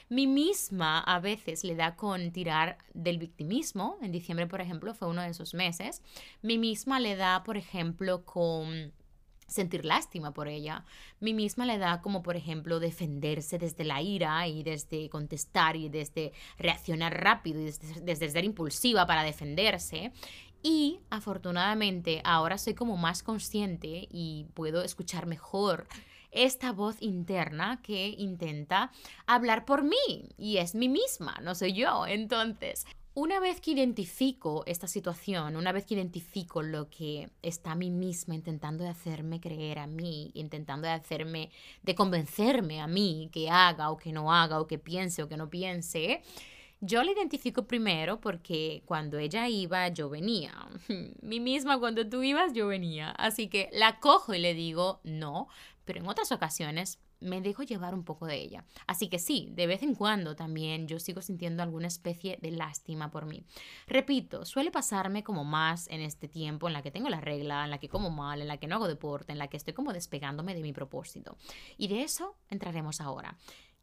[0.09, 5.07] Mi misma a veces le da con tirar del victimismo, en diciembre por ejemplo fue
[5.07, 6.01] uno de esos meses,
[6.41, 8.93] mi misma le da por ejemplo con
[9.51, 10.85] sentir lástima por ella.
[11.19, 15.89] Mi misma le da como, por ejemplo, defenderse desde la ira y desde contestar y
[15.89, 20.13] desde reaccionar rápido y desde, desde, ser impulsiva para defenderse.
[20.63, 25.87] Y afortunadamente ahora soy como más consciente y puedo escuchar mejor
[26.31, 28.91] esta voz interna que intenta
[29.25, 32.05] hablar por mí y es mí misma, no soy yo.
[32.07, 37.75] Entonces, una vez que identifico esta situación, una vez que identifico lo que está a
[37.75, 41.51] mí misma intentando de hacerme creer a mí, intentando de hacerme,
[41.83, 45.37] de convencerme a mí que haga o que no haga o que piense o que
[45.37, 46.21] no piense,
[46.83, 50.53] Yo la identifico primero porque cuando ella iba, yo venía.
[51.21, 53.11] Mi misma, cuando tú ibas, yo venía.
[53.11, 55.47] Así que la cojo y le digo no,
[55.91, 58.63] pero en otras ocasiones me dejo llevar un poco de ella.
[58.87, 63.11] Así que sí, de vez en cuando también yo sigo sintiendo alguna especie de lástima
[63.11, 63.43] por mí.
[63.87, 67.71] Repito, suele pasarme como más en este tiempo en la que tengo la regla, en
[67.71, 69.91] la que como mal, en la que no hago deporte, en la que estoy como
[69.91, 71.35] despegándome de mi propósito.
[71.77, 73.37] Y de eso entraremos ahora.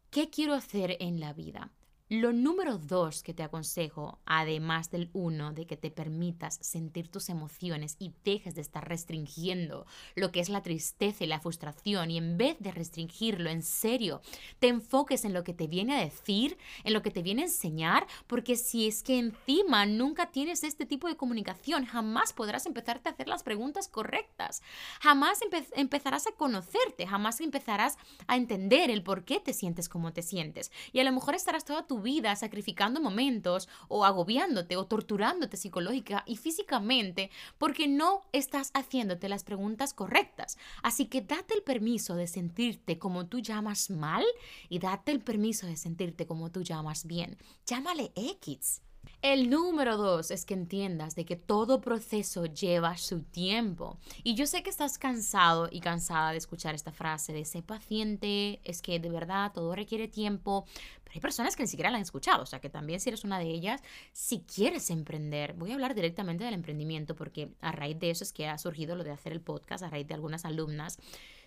[0.09, 1.69] ¿Qué quiero hacer en la vida?
[2.11, 7.29] Lo número dos que te aconsejo, además del uno, de que te permitas sentir tus
[7.29, 12.17] emociones y dejes de estar restringiendo lo que es la tristeza y la frustración y
[12.17, 14.23] en vez de restringirlo en serio,
[14.57, 17.45] te enfoques en lo que te viene a decir, en lo que te viene a
[17.45, 23.09] enseñar, porque si es que encima nunca tienes este tipo de comunicación, jamás podrás empezarte
[23.09, 24.63] a hacer las preguntas correctas,
[24.99, 25.41] jamás
[25.75, 30.71] empezarás a conocerte, jamás empezarás a entender el por qué te sientes como te sientes.
[30.91, 36.37] Y a lo mejor estarás toda vida sacrificando momentos o agobiándote o torturándote psicológica y
[36.37, 40.57] físicamente porque no estás haciéndote las preguntas correctas.
[40.83, 44.25] Así que date el permiso de sentirte como tú llamas mal
[44.69, 47.37] y date el permiso de sentirte como tú llamas bien.
[47.65, 48.81] Llámale X.
[49.21, 53.97] El número dos es que entiendas de que todo proceso lleva su tiempo.
[54.23, 58.61] Y yo sé que estás cansado y cansada de escuchar esta frase de ser paciente,
[58.63, 60.65] es que de verdad todo requiere tiempo,
[61.03, 63.25] pero hay personas que ni siquiera la han escuchado, o sea que también si eres
[63.25, 63.81] una de ellas,
[64.13, 68.31] si quieres emprender, voy a hablar directamente del emprendimiento porque a raíz de eso es
[68.31, 70.97] que ha surgido lo de hacer el podcast, a raíz de algunas alumnas,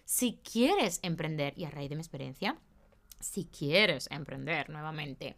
[0.04, 2.58] si quieres emprender y a raíz de mi experiencia,
[3.18, 5.36] si quieres emprender nuevamente,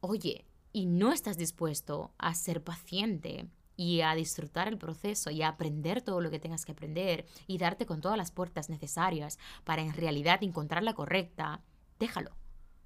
[0.00, 0.44] oye,
[0.76, 6.02] y no estás dispuesto a ser paciente y a disfrutar el proceso y a aprender
[6.02, 9.94] todo lo que tengas que aprender y darte con todas las puertas necesarias para en
[9.94, 11.62] realidad encontrar la correcta,
[11.98, 12.36] déjalo.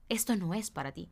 [0.08, 1.10] Esto no es para ti.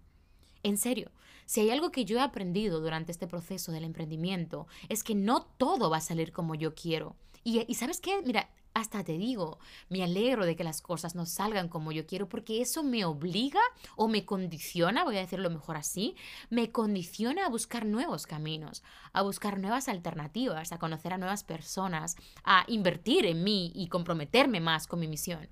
[0.62, 1.10] En serio,
[1.46, 5.42] si hay algo que yo he aprendido durante este proceso del emprendimiento, es que no
[5.42, 7.16] todo va a salir como yo quiero.
[7.42, 11.68] Y, sabes qué, mira, hasta te digo, me alegro de que las cosas no salgan
[11.68, 13.60] como yo quiero porque eso me obliga
[13.96, 16.14] o me condiciona, voy a decirlo mejor así,
[16.50, 22.16] me condiciona a buscar nuevos caminos, a buscar nuevas alternativas, a conocer a nuevas personas,
[22.44, 25.48] a invertir en mí y comprometerme más con mi misión.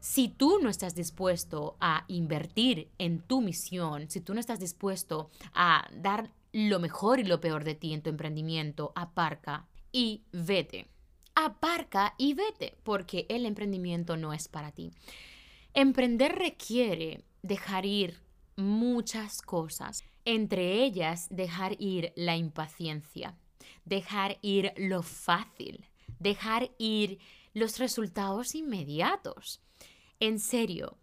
[0.00, 5.30] Si tú no estás dispuesto a invertir en tu misión, si tú no estás dispuesto
[5.54, 10.88] a dar lo mejor y lo peor de ti en tu emprendimiento, aparca y vete
[11.36, 14.90] aparca y vete, porque el emprendimiento no es para ti.
[15.74, 18.18] Emprender requiere dejar ir
[18.56, 23.36] muchas cosas, entre ellas dejar ir la impaciencia,
[23.84, 25.84] dejar ir lo fácil,
[26.18, 27.18] dejar ir
[27.52, 29.60] los resultados inmediatos.
[30.18, 30.96] En serio,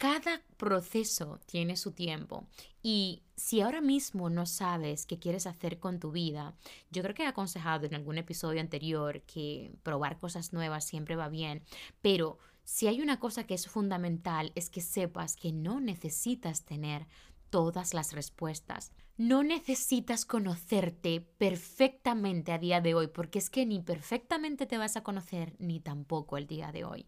[0.00, 2.46] cada proceso tiene su tiempo.
[2.82, 6.56] Y si ahora mismo no sabes qué quieres hacer con tu vida,
[6.90, 11.28] yo creo que he aconsejado en algún episodio anterior que probar cosas nuevas siempre va
[11.28, 11.62] bien,
[12.00, 17.06] pero si hay una cosa que es fundamental es que sepas que no necesitas tener
[17.50, 18.92] todas las respuestas.
[19.16, 24.96] No necesitas conocerte perfectamente a día de hoy, porque es que ni perfectamente te vas
[24.96, 27.06] a conocer ni tampoco el día de hoy.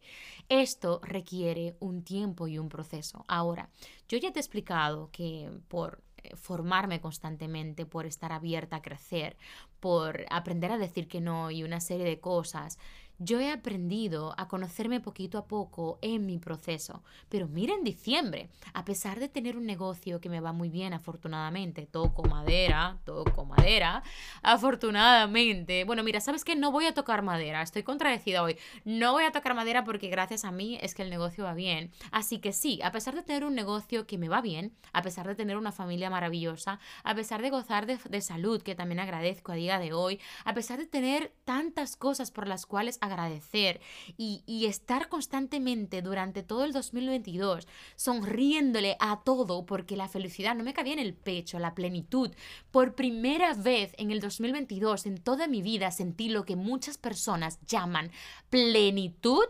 [0.51, 3.25] Esto requiere un tiempo y un proceso.
[3.29, 3.71] Ahora,
[4.09, 9.39] yo ya te he explicado que por eh, formarme constantemente, por estar abierta a crecer,
[9.81, 12.79] por aprender a decir que no y una serie de cosas,
[13.19, 17.03] yo he aprendido a conocerme poquito a poco en mi proceso.
[17.29, 20.93] Pero mira en diciembre, a pesar de tener un negocio que me va muy bien,
[20.93, 24.03] afortunadamente, toco madera, toco madera,
[24.43, 25.85] afortunadamente.
[25.85, 26.57] Bueno, mira, ¿sabes qué?
[26.57, 28.57] No voy a tocar madera, estoy contradecida hoy.
[28.85, 31.93] No voy a tocar madera porque gracias a mí es que el negocio va bien.
[32.11, 35.27] Así que sí, a pesar de tener un negocio que me va bien, a pesar
[35.27, 39.53] de tener una familia maravillosa, a pesar de gozar de, de salud, que también agradezco
[39.53, 43.81] a día de hoy, a pesar de tener tantas cosas por las cuales agradecer
[44.17, 50.73] y, estar constantemente durante todo el 2022 sonriéndole a todo porque la felicidad no me
[50.73, 52.31] cabía en el pecho, la plenitud.
[52.71, 57.59] Por primera vez en el 2022 en toda mi vida sentí lo que muchas personas
[57.67, 58.13] llaman
[58.51, 59.45] plenitud.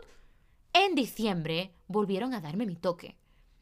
[0.72, 3.16] En diciembre volvieron a darme mi toque.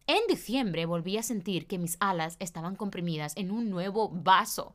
[0.07, 4.75] En diciembre volví a sentir que mis alas estaban comprimidas en un nuevo vaso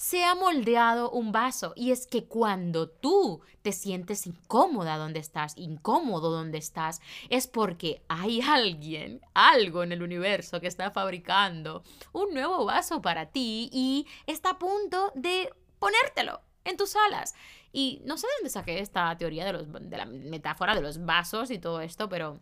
[0.00, 1.74] se ha moldeado un vaso.
[1.76, 8.02] Y es que cuando tú te sientes incómoda donde estás, incómodo donde estás, es porque
[8.08, 11.82] hay alguien, algo en el universo que está fabricando
[12.14, 17.34] un nuevo vaso para ti y está a punto de ponértelo en tus alas.
[17.70, 21.50] Y no sé de dónde saqué esta teoría de, los, la metáfora de los vasos
[21.50, 22.40] y todo esto, pero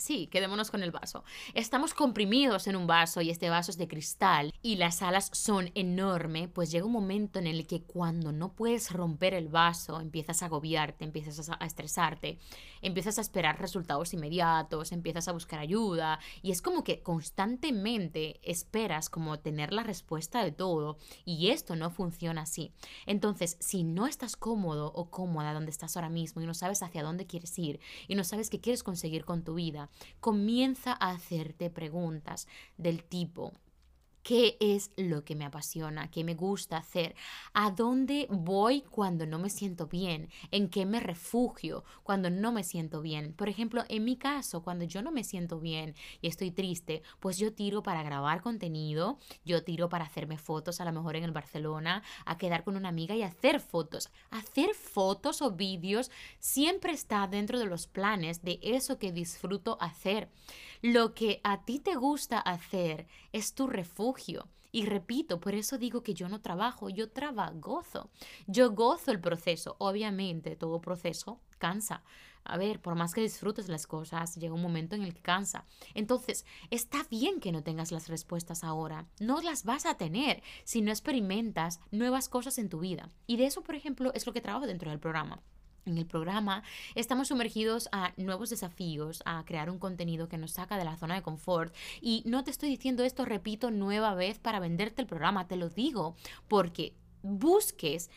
[0.00, 1.24] Sí, quedémonos con el vaso.
[1.52, 5.70] Estamos comprimidos en un vaso y este vaso es de cristal y las alas son
[5.74, 10.42] enormes, pues llega un momento en el que cuando no puedes romper el vaso, empiezas
[10.42, 12.38] a agobiarte, empiezas a estresarte,
[12.82, 19.08] empiezas a esperar resultados inmediatos, empiezas a buscar ayuda y es como que constantemente esperas
[19.08, 22.72] como tener la respuesta de todo y esto no funciona así.
[23.06, 27.02] Entonces, si no estás cómodo o cómoda donde estás ahora mismo y no sabes hacia
[27.02, 29.90] dónde quieres ir y no sabes qué quieres conseguir con tu vida,
[30.20, 32.46] comienza a hacerte preguntas
[32.76, 33.52] del tipo,
[34.22, 36.10] ¿Qué es lo que me apasiona?
[36.10, 37.14] ¿Qué me gusta hacer?
[37.54, 40.28] ¿A dónde voy cuando no me siento bien?
[40.50, 43.32] ¿En qué me refugio cuando no me siento bien?
[43.32, 47.38] Por ejemplo, en mi caso, cuando yo no me siento bien y estoy triste, pues
[47.38, 51.32] yo tiro para grabar contenido, yo tiro para hacerme fotos, a lo mejor en el
[51.32, 54.10] Barcelona, a quedar con una amiga y hacer fotos.
[54.30, 60.28] Hacer fotos o vídeos siempre está dentro de los planes de eso que disfruto hacer.
[60.82, 64.48] Lo que a ti te gusta hacer es tu refugio.
[64.72, 68.08] Y repito, por eso digo que yo no trabajo, yo trabajo,
[68.46, 69.76] Yo gozo el proceso.
[69.78, 72.02] Obviamente, todo proceso cansa.
[72.44, 75.66] A ver, por más que disfrutes las cosas, llega un momento en el que cansa.
[75.94, 79.06] Entonces, está bien que no tengas las respuestas ahora.
[79.20, 83.10] No las vas a tener si no experimentas nuevas cosas en tu vida.
[83.26, 85.42] Y de eso, por ejemplo, es lo que trabajo dentro del programa.
[85.86, 86.62] En el programa
[86.94, 91.14] estamos sumergidos a nuevos desafíos, a crear un contenido que nos saca de la zona
[91.14, 91.74] de confort.
[92.00, 95.68] Y no te estoy diciendo esto, repito, nueva vez para venderte el programa, te lo
[95.68, 96.16] digo
[96.48, 98.10] porque busques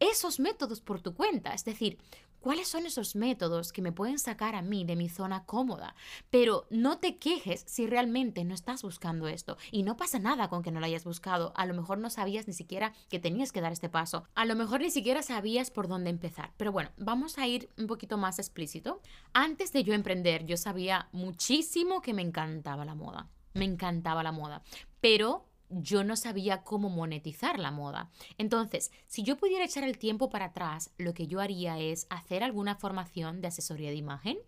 [0.00, 1.54] esos métodos por tu cuenta.
[1.54, 1.98] Es decir,
[2.40, 5.96] ¿Cuáles son esos métodos que me pueden sacar a mí de mi zona cómoda?
[6.30, 9.56] Pero no te quejes si realmente no estás buscando esto.
[9.72, 11.52] Y no pasa nada con que no lo hayas buscado.
[11.56, 14.24] A lo mejor no sabías ni siquiera que tenías que dar este paso.
[14.36, 16.52] A lo mejor ni siquiera sabías por dónde empezar.
[16.56, 19.00] Pero bueno, vamos a ir un poquito más explícito.
[19.32, 23.28] Antes de yo emprender, yo sabía muchísimo que me encantaba la moda.
[23.54, 24.62] Me encantaba la moda.
[25.00, 28.10] Pero yo no sabía cómo monetizar la moda.
[28.38, 32.42] Entonces, si yo pudiera echar el tiempo para atrás, lo que yo haría es hacer
[32.42, 34.38] alguna formación de asesoría de imagen,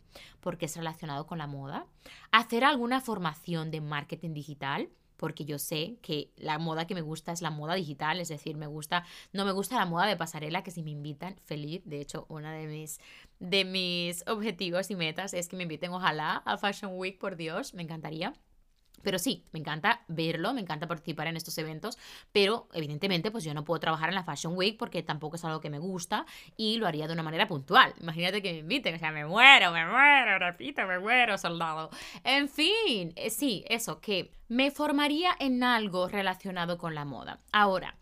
[0.41, 1.87] porque es relacionado con la moda,
[2.31, 4.91] hacer alguna formación de marketing digital,
[5.21, 8.57] porque yo sé que la moda que me gusta es la moda digital, es decir,
[8.57, 9.05] me gusta,
[9.35, 11.83] no me gusta la moda de pasarela, que si me invitan, feliz.
[11.85, 13.01] De hecho, una de mis,
[13.39, 17.75] de mis objetivos y metas es que me inviten, ojalá, a Fashion Week, por Dios,
[17.75, 18.33] me encantaría.
[19.03, 21.99] Pero sí, me encanta verlo, me encanta participar en estos eventos,
[22.33, 25.61] pero evidentemente pues yo no puedo trabajar en la Fashion Week porque tampoco es algo
[25.61, 26.27] que me gusta
[26.57, 27.95] y lo haría de una manera puntual.
[28.01, 31.91] Imagínate que me inviten, o sea, me muero, me muero, repito, me muero, soldado.
[32.25, 37.39] En fin, eh, sí, eso, que me formaría en algo relacionado con la moda.
[37.53, 37.97] Ahora,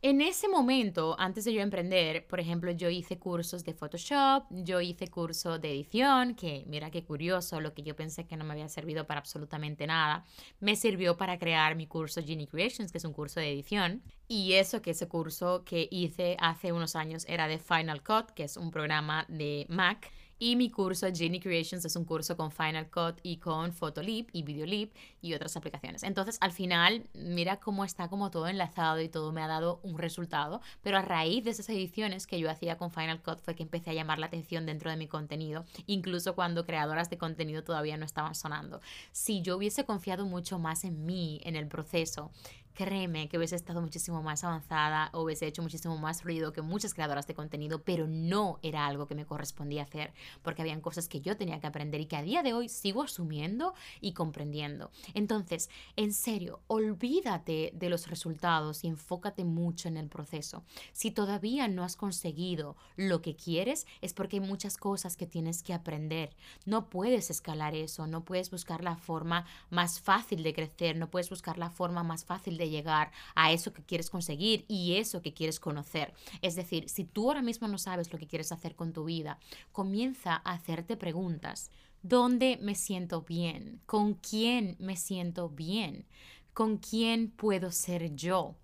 [0.00, 4.80] en ese momento, antes de yo emprender, por ejemplo, yo hice cursos de Photoshop, yo
[4.80, 8.52] hice curso de edición, que mira qué curioso, lo que yo pensé que no me
[8.52, 10.24] había servido para absolutamente nada,
[10.60, 14.02] me sirvió para crear mi curso Genie Creations, que es un curso de edición.
[14.28, 18.44] Y eso que ese curso que hice hace unos años era de Final Cut, que
[18.44, 20.12] es un programa de Mac.
[20.38, 24.44] Y mi curso Genie Creations es un curso con Final Cut y con Photolip y
[24.44, 26.02] Videolip y otras aplicaciones.
[26.02, 29.98] Entonces, al final, mira cómo está como todo enlazado y todo me ha dado un
[29.98, 30.60] resultado.
[30.82, 33.90] Pero a raíz de esas ediciones que yo hacía con Final Cut fue que empecé
[33.90, 38.04] a llamar la atención dentro de mi contenido, incluso cuando creadoras de contenido todavía no
[38.04, 38.80] estaban sonando.
[39.12, 42.30] Si yo hubiese confiado mucho más en mí, en el proceso,
[42.78, 46.94] créeme que hubiese estado muchísimo más avanzada o hubiese hecho muchísimo más ruido que muchas
[46.94, 50.12] creadoras de contenido, pero no era algo que me correspondía hacer,
[50.42, 53.02] porque habían cosas que yo tenía que aprender y que a día de hoy sigo
[53.02, 54.92] asumiendo y comprendiendo.
[55.14, 60.64] Entonces, en serio, olvídate de los resultados y enfócate mucho en el proceso.
[60.92, 65.62] Si todavía no has conseguido lo que quieres, es porque hay muchas cosas que tienes
[65.62, 66.30] que aprender.
[66.64, 71.30] No puedes escalar eso, no puedes buscar la forma más fácil de crecer, no puedes
[71.30, 75.34] buscar la forma más fácil de llegar a eso que quieres conseguir y eso que
[75.34, 76.14] quieres conocer.
[76.42, 79.38] Es decir, si tú ahora mismo no sabes lo que quieres hacer con tu vida,
[79.72, 81.70] comienza a hacerte preguntas.
[82.02, 83.80] ¿Dónde me siento bien?
[83.84, 86.06] ¿Con quién me siento bien?
[86.54, 88.54] ¿Con quién puedo ser yo?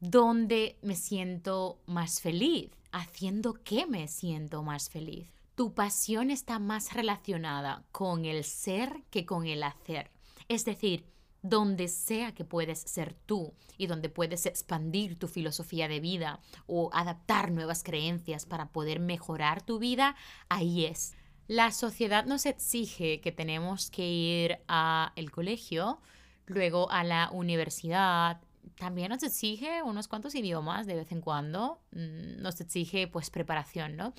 [0.00, 2.70] ¿Dónde me siento más feliz?
[2.90, 5.28] ¿Haciendo qué me siento más feliz?
[5.54, 10.10] Tu pasión está más relacionada con el ser que con el hacer.
[10.48, 11.04] Es decir,
[11.42, 16.88] donde sea que puedes ser tú y donde puedes expandir tu filosofía de vida o
[16.92, 20.16] adaptar nuevas creencias para poder mejorar tu vida,
[20.48, 21.14] ahí es.
[21.48, 26.00] La sociedad nos exige que tenemos que ir al colegio,
[26.46, 28.40] luego a la universidad,
[28.76, 33.96] también nos exige unos cuantos idiomas de vez en cuando, mm, nos exige pues preparación,
[33.96, 34.14] ¿no?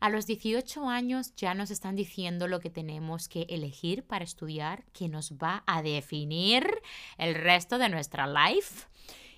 [0.00, 4.84] A los 18 años ya nos están diciendo lo que tenemos que elegir para estudiar,
[4.92, 6.66] que nos va a definir
[7.16, 8.86] el resto de nuestra life.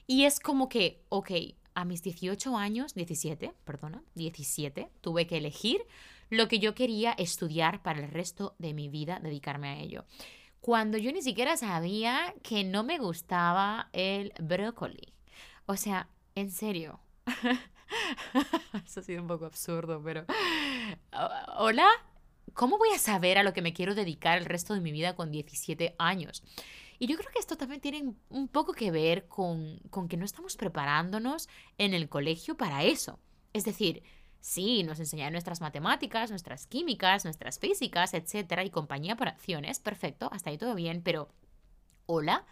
[0.06, 1.30] Y es como que, ok,
[1.74, 5.86] a mis 18 años, 17, perdona, 17, tuve que elegir
[6.30, 10.04] lo que yo quería estudiar para el resto de mi vida, dedicarme a ello.
[10.60, 15.14] Cuando yo ni siquiera sabía que no me gustaba el brócoli.
[15.66, 17.00] O sea, en serio.
[18.84, 20.24] Eso ha sido un poco absurdo, pero...
[21.56, 21.88] Hola,
[22.54, 25.14] ¿cómo voy a saber a lo que me quiero dedicar el resto de mi vida
[25.14, 26.42] con 17 años?
[26.98, 30.24] Y yo creo que esto también tiene un poco que ver con, con que no
[30.24, 31.48] estamos preparándonos
[31.78, 33.20] en el colegio para eso.
[33.52, 34.02] Es decir,
[34.40, 40.28] Sí, nos enseñan nuestras matemáticas, nuestras químicas, nuestras físicas, etcétera, y compañía por acciones, perfecto,
[40.32, 41.28] hasta ahí todo bien, pero
[42.06, 42.46] hola,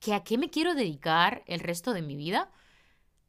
[0.00, 2.50] ¿que ¿a qué me quiero dedicar el resto de mi vida?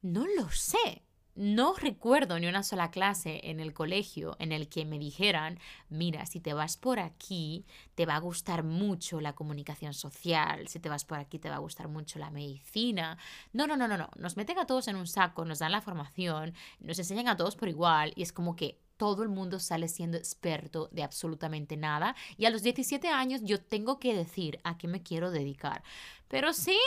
[0.01, 1.03] No lo sé.
[1.35, 5.57] No recuerdo ni una sola clase en el colegio en el que me dijeran,
[5.89, 7.65] mira, si te vas por aquí,
[7.95, 11.55] te va a gustar mucho la comunicación social, si te vas por aquí, te va
[11.55, 13.17] a gustar mucho la medicina.
[13.51, 14.11] No, no, no, no, no.
[14.15, 17.55] Nos meten a todos en un saco, nos dan la formación, nos enseñan a todos
[17.55, 22.15] por igual y es como que todo el mundo sale siendo experto de absolutamente nada
[22.37, 25.83] y a los 17 años yo tengo que decir a qué me quiero dedicar.
[26.27, 26.77] Pero sí,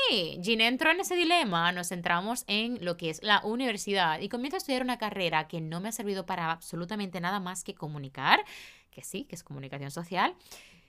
[0.41, 4.57] Jean entró en ese dilema, nos centramos en lo que es la universidad y comienzo
[4.57, 8.45] a estudiar una carrera que no me ha servido para absolutamente nada más que comunicar,
[8.91, 10.35] que sí, que es comunicación social.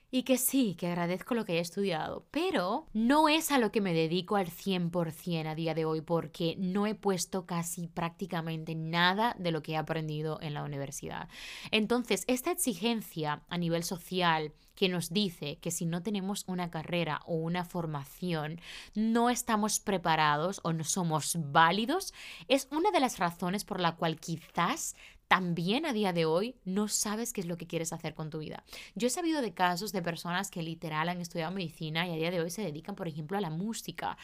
[0.09, 3.81] Y que sí, que agradezco lo que he estudiado, pero no es a lo que
[3.81, 9.35] me dedico al 100% a día de hoy porque no he puesto casi prácticamente nada
[9.37, 11.27] de lo que he aprendido en la universidad.
[11.71, 17.19] Entonces, esta exigencia a nivel social que nos dice que si no tenemos una carrera
[17.25, 18.61] o una formación,
[18.93, 22.13] no estamos preparados o no somos válidos,
[22.47, 24.95] es una de las razones por la cual quizás
[25.27, 28.39] también a día de hoy no sabes qué es lo que quieres hacer con tu
[28.39, 28.63] vida.
[28.95, 32.31] Yo he sabido de casos de personas que literal han estudiado medicina y a día
[32.31, 34.17] de hoy se dedican, por ejemplo, a la música.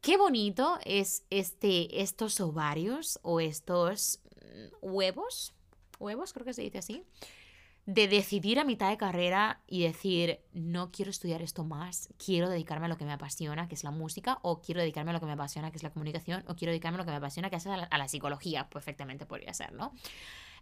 [0.00, 5.54] Qué bonito es este, estos ovarios o estos mm, huevos,
[6.00, 7.04] huevos creo que se dice así,
[7.86, 12.86] de decidir a mitad de carrera y decir, no quiero estudiar esto más, quiero dedicarme
[12.86, 15.26] a lo que me apasiona, que es la música, o quiero dedicarme a lo que
[15.26, 17.56] me apasiona, que es la comunicación, o quiero dedicarme a lo que me apasiona, que
[17.56, 19.92] es a la, a la psicología, perfectamente podría ser, ¿no?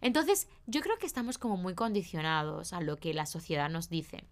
[0.01, 4.23] Entonces, yo creo que estamos como muy condicionados a lo que la sociedad nos dice.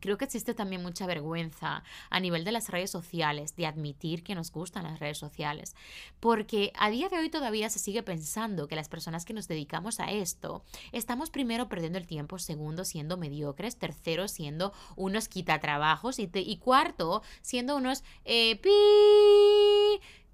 [0.00, 4.34] Creo que existe también mucha vergüenza a nivel de las redes sociales, de admitir que
[4.34, 5.74] nos gustan las redes sociales,
[6.20, 10.00] porque a día de hoy todavía se sigue pensando que las personas que nos dedicamos
[10.00, 16.30] a esto estamos primero perdiendo el tiempo, segundo siendo mediocres, tercero siendo unos quitatrabajos y,
[16.34, 18.70] y cuarto siendo unos eh, pi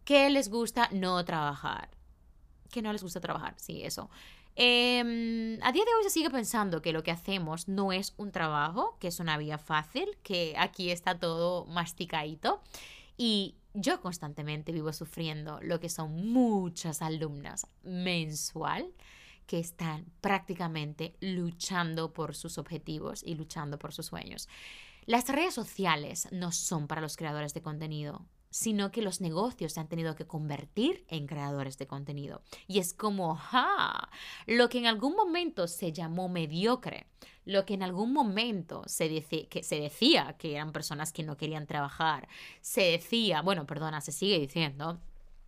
[0.04, 1.88] que les gusta no trabajar.
[2.70, 4.10] Que no les gusta trabajar, sí, eso.
[4.57, 8.30] Em, a día de hoy se sigue pensando que lo que hacemos no es un
[8.30, 12.61] trabajo, que es una vía fácil, que aquí está todo masticadito.
[13.16, 18.92] Y yo constantemente vivo sufriendo lo que son muchas alumnas mensual
[19.46, 24.48] que están prácticamente luchando por sus objetivos y luchando por sus sueños.
[25.07, 28.24] Las redes sociales no son para los creadores de contenido,
[28.55, 32.40] sino que los negocios se han tenido que convertir en creadores de contenido.
[32.68, 34.09] Y es como, ¡ja!
[34.46, 37.09] Lo que en algún momento se llamó mediocre,
[37.44, 41.66] lo que en algún momento se, que se decía que eran personas que no querían
[41.66, 42.28] trabajar,
[42.61, 45.00] se decía, bueno, perdona, se sigue diciendo,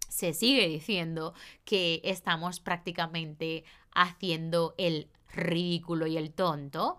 [0.08, 1.32] se sigue diciendo
[1.64, 3.62] que estamos prácticamente
[3.94, 6.98] haciendo el ridículo y el tonto,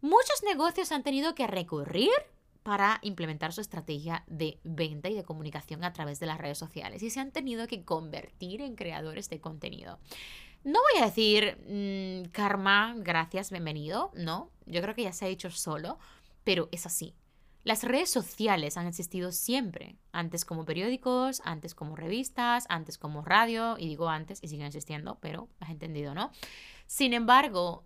[0.00, 2.10] muchos negocios han tenido que recurrir
[2.62, 7.02] para implementar su estrategia de venta y de comunicación a través de las redes sociales
[7.02, 9.98] y se han tenido que convertir en creadores de contenido.
[10.64, 15.28] No voy a decir mm, karma, gracias, bienvenido, no, yo creo que ya se ha
[15.28, 15.98] dicho solo,
[16.44, 17.14] pero es así.
[17.64, 23.76] Las redes sociales han existido siempre, antes como periódicos, antes como revistas, antes como radio,
[23.78, 26.30] y digo antes y siguen existiendo, pero has entendido, ¿no?
[26.86, 27.84] Sin embargo,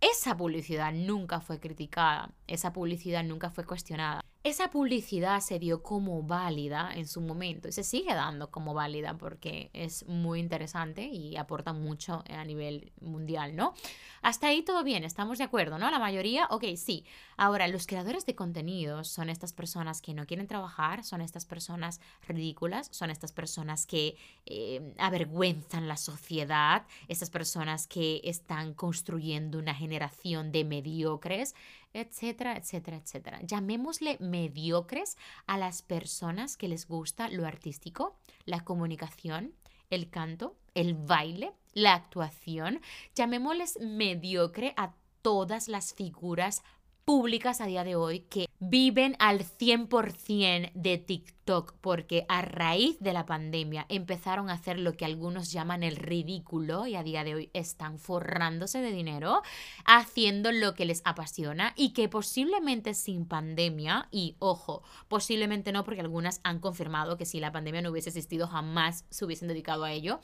[0.00, 4.25] esa publicidad nunca fue criticada, esa publicidad nunca fue cuestionada.
[4.46, 9.18] Esa publicidad se dio como válida en su momento y se sigue dando como válida
[9.18, 13.74] porque es muy interesante y aporta mucho a nivel mundial, ¿no?
[14.22, 15.90] Hasta ahí todo bien, estamos de acuerdo, ¿no?
[15.90, 17.04] La mayoría, ok, sí.
[17.36, 22.00] Ahora, los creadores de contenidos son estas personas que no quieren trabajar, son estas personas
[22.28, 24.16] ridículas, son estas personas que
[24.46, 31.56] eh, avergüenzan la sociedad, estas personas que están construyendo una generación de mediocres
[32.00, 33.40] etcétera, etcétera, etcétera.
[33.42, 35.16] Llamémosle mediocres
[35.46, 39.54] a las personas que les gusta lo artístico, la comunicación,
[39.90, 42.80] el canto, el baile, la actuación,
[43.14, 46.62] llamémosles mediocre a todas las figuras
[47.06, 53.12] públicas a día de hoy que viven al 100% de TikTok porque a raíz de
[53.12, 57.36] la pandemia empezaron a hacer lo que algunos llaman el ridículo y a día de
[57.36, 59.42] hoy están forrándose de dinero
[59.84, 66.00] haciendo lo que les apasiona y que posiblemente sin pandemia y ojo, posiblemente no porque
[66.00, 69.92] algunas han confirmado que si la pandemia no hubiese existido jamás se hubiesen dedicado a
[69.92, 70.18] ello.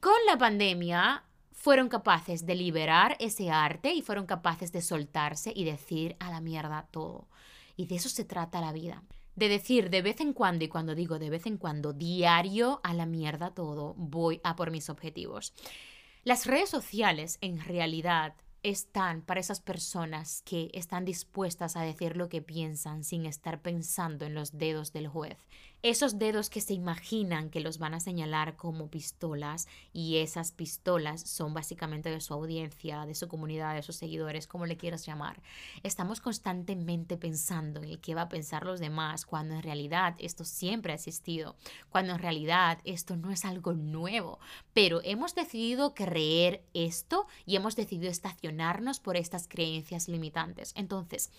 [0.00, 1.24] Con la pandemia
[1.58, 6.40] fueron capaces de liberar ese arte y fueron capaces de soltarse y decir a la
[6.40, 7.26] mierda todo.
[7.76, 9.02] Y de eso se trata la vida.
[9.34, 12.94] De decir de vez en cuando, y cuando digo de vez en cuando, diario a
[12.94, 15.52] la mierda todo, voy a por mis objetivos.
[16.22, 22.28] Las redes sociales en realidad están para esas personas que están dispuestas a decir lo
[22.28, 25.38] que piensan sin estar pensando en los dedos del juez.
[25.84, 31.20] Esos dedos que se imaginan que los van a señalar como pistolas y esas pistolas
[31.20, 35.40] son básicamente de su audiencia, de su comunidad, de sus seguidores, como le quieras llamar.
[35.84, 40.44] Estamos constantemente pensando en el que va a pensar los demás cuando en realidad esto
[40.44, 41.54] siempre ha existido,
[41.90, 44.40] cuando en realidad esto no es algo nuevo,
[44.72, 50.72] pero hemos decidido creer esto y hemos decidido estacionarnos por estas creencias limitantes.
[50.76, 51.30] Entonces,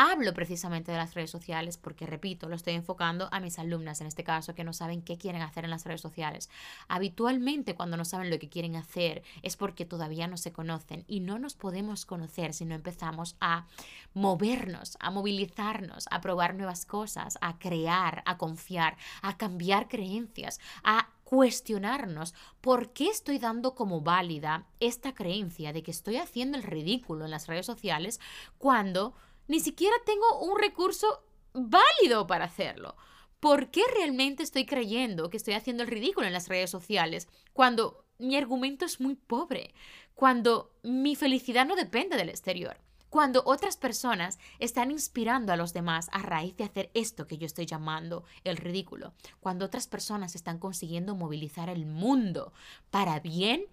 [0.00, 4.06] Hablo precisamente de las redes sociales porque, repito, lo estoy enfocando a mis alumnas en
[4.06, 6.50] este caso que no saben qué quieren hacer en las redes sociales.
[6.86, 11.18] Habitualmente cuando no saben lo que quieren hacer es porque todavía no se conocen y
[11.18, 13.66] no nos podemos conocer si no empezamos a
[14.14, 21.08] movernos, a movilizarnos, a probar nuevas cosas, a crear, a confiar, a cambiar creencias, a
[21.24, 27.24] cuestionarnos por qué estoy dando como válida esta creencia de que estoy haciendo el ridículo
[27.24, 28.20] en las redes sociales
[28.58, 29.12] cuando
[29.48, 32.96] ni siquiera tengo un recurso válido para hacerlo.
[33.40, 38.04] ¿Por qué realmente estoy creyendo que estoy haciendo el ridículo en las redes sociales cuando
[38.18, 39.74] mi argumento es muy pobre?
[40.14, 42.78] Cuando mi felicidad no depende del exterior.
[43.10, 47.46] Cuando otras personas están inspirando a los demás a raíz de hacer esto que yo
[47.46, 49.14] estoy llamando el ridículo.
[49.40, 52.52] Cuando otras personas están consiguiendo movilizar el mundo
[52.90, 53.64] para bien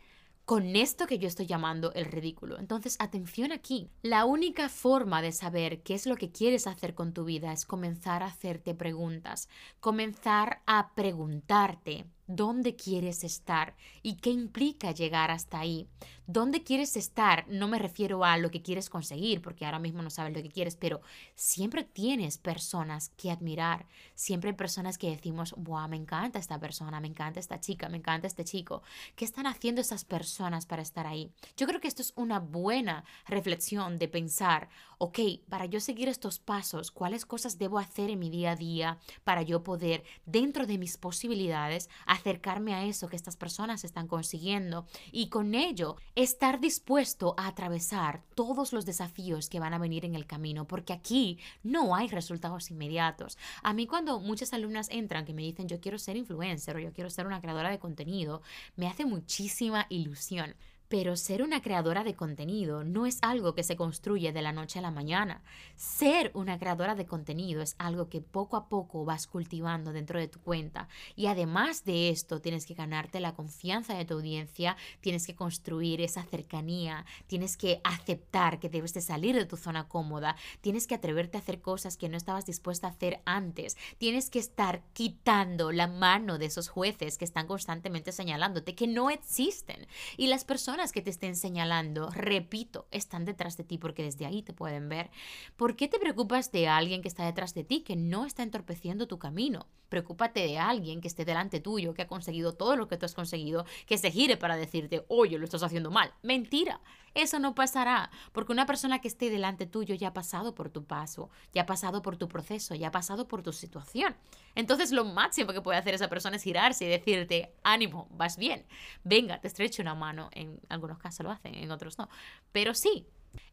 [0.46, 2.60] con esto que yo estoy llamando el ridículo.
[2.60, 3.90] Entonces, atención aquí.
[4.04, 7.66] La única forma de saber qué es lo que quieres hacer con tu vida es
[7.66, 15.60] comenzar a hacerte preguntas, comenzar a preguntarte dónde quieres estar y qué implica llegar hasta
[15.60, 15.88] ahí.
[16.28, 17.46] ¿Dónde quieres estar?
[17.48, 20.50] No me refiero a lo que quieres conseguir, porque ahora mismo no sabes lo que
[20.50, 21.02] quieres, pero
[21.36, 27.00] siempre tienes personas que admirar, siempre hay personas que decimos, wow, me encanta esta persona,
[27.00, 28.82] me encanta esta chica, me encanta este chico.
[29.16, 31.32] ¿Qué están haciendo esas personas para estar ahí?
[31.58, 35.20] Yo creo que esto es una buena reflexión de pensar, ok,
[35.50, 39.42] para yo seguir estos pasos, ¿cuáles cosas debo hacer en mi día a día para
[39.42, 45.30] yo poder, dentro de mis posibilidades, acercarme a eso que estas personas están consiguiendo y
[45.30, 50.26] con ello estar dispuesto a atravesar todos los desafíos que van a venir en el
[50.26, 53.38] camino, porque aquí no hay resultados inmediatos.
[53.64, 56.94] A mí cuando muchas alumnas entran que me dicen yo quiero ser influencer o yo
[56.94, 58.42] quiero ser una creadora de contenido,
[58.76, 60.56] me hace muchísima ilusión
[60.88, 64.80] pero ser una creadora de contenido no es algo que se construye de la noche
[64.80, 65.42] a la mañana.
[65.76, 70.28] Ser una creadora de contenido es algo que poco a poco vas cultivando dentro de
[70.28, 70.88] tu cuenta.
[71.16, 76.02] Y además de esto, tienes que ganarte la confianza de tu audiencia, tienes que construir
[76.02, 80.96] esa cercanía, tienes que aceptar que debes de salir de tu zona cómoda, tienes que
[80.96, 85.72] atreverte a hacer cosas que no estabas dispuesta a hacer antes, tienes que estar quitando
[85.72, 89.88] la mano de esos jueces que están constantemente señalándote que no existen.
[90.18, 94.44] Y las personas que te estén señalando, repito, están detrás de ti porque desde ahí
[94.44, 95.10] te pueden ver.
[95.56, 99.08] ¿Por qué te preocupas de alguien que está detrás de ti, que no está entorpeciendo
[99.08, 99.68] tu camino?
[99.90, 103.14] Preocúpate de alguien que esté delante tuyo, que ha conseguido todo lo que tú has
[103.14, 106.14] conseguido, que se gire para decirte, oye, lo estás haciendo mal.
[106.22, 106.82] Mentira.
[107.16, 110.84] Eso no pasará, porque una persona que esté delante tuyo ya ha pasado por tu
[110.84, 114.18] paso, ya ha pasado por tu proceso, ya ha pasado por tu situación.
[114.54, 118.66] Entonces lo máximo que puede hacer esa persona es girarse y decirte, ánimo, vas bien,
[119.06, 120.30] venga, te estrecho una mano.
[120.34, 122.10] En algunos casos lo hacen, en otros no.
[122.52, 123.08] Pero sí,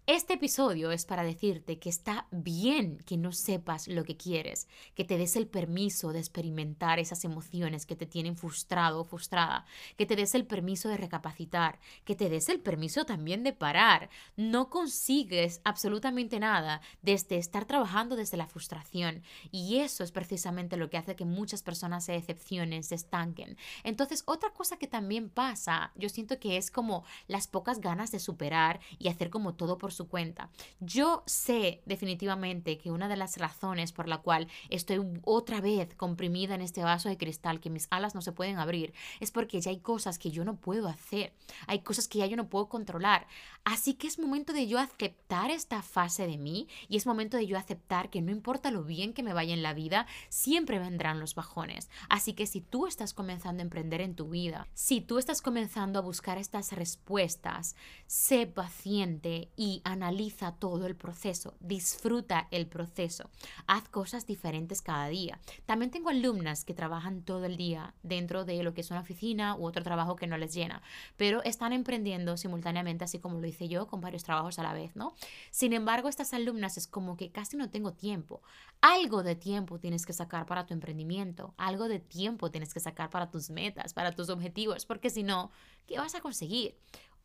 [0.07, 5.05] este episodio es para decirte que está bien que no sepas lo que quieres, que
[5.05, 9.65] te des el permiso de experimentar esas emociones que te tienen frustrado o frustrada,
[9.97, 14.11] que te des el permiso de recapacitar, que te des el permiso también de parar.
[14.37, 20.91] No consigues absolutamente nada desde estar trabajando desde la frustración y eso es precisamente lo
[20.91, 23.57] que hace que muchas personas se decepcionen, se estanquen.
[23.85, 28.19] Entonces, otra cosa que también pasa, yo siento que es como las pocas ganas de
[28.19, 30.51] superar y hacer como todo todo su cuenta.
[30.81, 36.55] Yo sé definitivamente que una de las razones por la cual estoy otra vez comprimida
[36.55, 39.71] en este vaso de cristal, que mis alas no se pueden abrir, es porque ya
[39.71, 41.33] hay cosas que yo no puedo hacer,
[41.67, 43.27] hay cosas que ya yo no puedo controlar.
[43.65, 47.47] Así que es momento de yo aceptar esta fase de mí y es momento de
[47.47, 51.21] yo aceptar que no importa lo bien que me vaya en la vida, siempre vendrán
[51.21, 51.91] los bajones.
[52.09, 55.99] Así que si tú estás comenzando a emprender en tu vida, si tú estás comenzando
[55.99, 57.77] a buscar estas respuestas,
[58.07, 63.31] sé paciente y analiza todo el proceso, disfruta el proceso,
[63.67, 65.39] haz cosas diferentes cada día.
[65.67, 69.57] También tengo alumnas que trabajan todo el día dentro de lo que es una oficina
[69.57, 70.83] u otro trabajo que no les llena,
[71.17, 74.97] pero están emprendiendo simultáneamente, así como lo hice yo, con varios trabajos a la vez,
[74.97, 75.15] ¿no?
[75.51, 78.43] Sin embargo, estas alumnas es como que casi no tengo tiempo.
[78.81, 83.11] Algo de tiempo tienes que sacar para tu emprendimiento, algo de tiempo tienes que sacar
[83.11, 85.51] para tus metas, para tus objetivos, porque si no,
[85.87, 86.77] ¿qué vas a conseguir?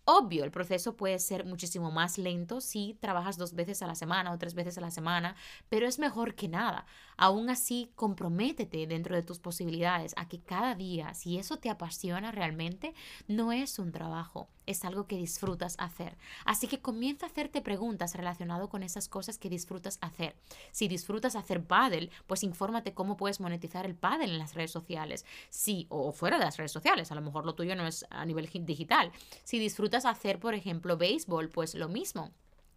[0.10, 4.32] Obvio, el proceso puede ser muchísimo más lento si trabajas dos veces a la semana
[4.32, 5.36] o tres veces a la semana,
[5.68, 6.86] pero es mejor que nada.
[7.18, 12.32] Aún así, comprométete dentro de tus posibilidades a que cada día, si eso te apasiona
[12.32, 12.94] realmente,
[13.28, 16.16] no es un trabajo, es algo que disfrutas hacer.
[16.46, 20.38] Así que comienza a hacerte preguntas relacionadas con esas cosas que disfrutas hacer.
[20.72, 25.26] Si disfrutas hacer paddle, pues infórmate cómo puedes monetizar el paddle en las redes sociales.
[25.50, 28.24] Sí, o fuera de las redes sociales, a lo mejor lo tuyo no es a
[28.24, 29.12] nivel digital.
[29.44, 32.32] Si disfrutas hacer, por ejemplo, béisbol, pues lo mismo.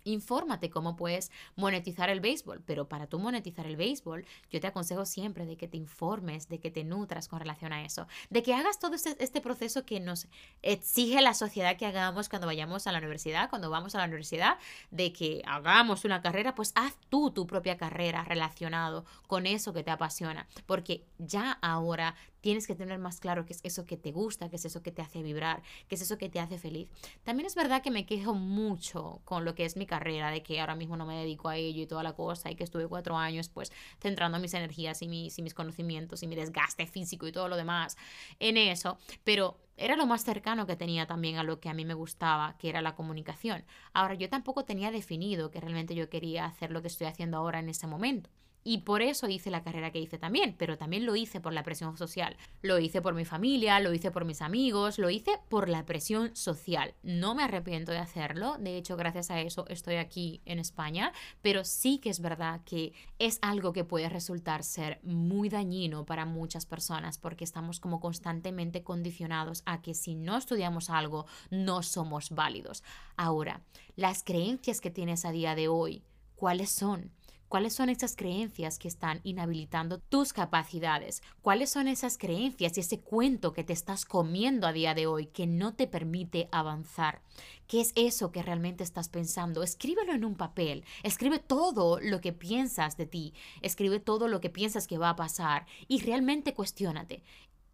[0.04, 5.04] Infórmate cómo puedes monetizar el béisbol, pero para tú monetizar el béisbol, yo te aconsejo
[5.04, 8.54] siempre de que te informes, de que te nutras con relación a eso, de que
[8.54, 10.26] hagas todo este, este, proceso que nos
[10.62, 14.58] exige la sociedad que hagamos cuando vayamos a la universidad, cuando vamos a la universidad,
[14.90, 19.84] de que hagamos una carrera, pues haz tú tu propia carrera relacionado con eso que
[19.84, 24.12] te apasiona, porque ya ahora tienes que tener más claro qué es eso que te
[24.12, 26.88] gusta, qué es eso que te hace vibrar, qué es eso que te hace feliz.
[27.24, 30.60] También es verdad que me quejo mucho con lo que es mi carrera, de que
[30.60, 33.16] ahora mismo no me dedico a ello y toda la cosa, y que estuve cuatro
[33.16, 37.32] años pues centrando mis energías y mis, y mis conocimientos y mi desgaste físico y
[37.32, 37.96] todo lo demás
[38.38, 41.86] en eso, pero era lo más cercano que tenía también a lo que a mí
[41.86, 43.64] me gustaba, que era la comunicación.
[43.94, 47.60] Ahora, yo tampoco tenía definido que realmente yo quería hacer lo que estoy haciendo ahora
[47.60, 48.28] en ese momento.
[48.62, 51.62] Y por eso hice la carrera que hice también, pero también lo hice por la
[51.62, 52.36] presión social.
[52.60, 56.36] Lo hice por mi familia, lo hice por mis amigos, lo hice por la presión
[56.36, 56.94] social.
[57.02, 61.64] No me arrepiento de hacerlo, de hecho gracias a eso estoy aquí en España, pero
[61.64, 66.66] sí que es verdad que es algo que puede resultar ser muy dañino para muchas
[66.66, 72.82] personas porque estamos como constantemente condicionados a que si no estudiamos algo no somos válidos.
[73.16, 73.62] Ahora,
[73.96, 76.02] las creencias que tienes a día de hoy,
[76.36, 77.10] ¿cuáles son?
[77.50, 81.20] ¿Cuáles son esas creencias que están inhabilitando tus capacidades?
[81.42, 85.26] ¿Cuáles son esas creencias y ese cuento que te estás comiendo a día de hoy
[85.26, 87.22] que no te permite avanzar?
[87.66, 89.64] ¿Qué es eso que realmente estás pensando?
[89.64, 90.84] Escríbelo en un papel.
[91.02, 93.34] Escribe todo lo que piensas de ti.
[93.62, 97.24] Escribe todo lo que piensas que va a pasar y realmente cuestiónate.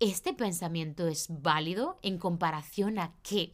[0.01, 3.53] ¿Este pensamiento es válido en comparación a qué?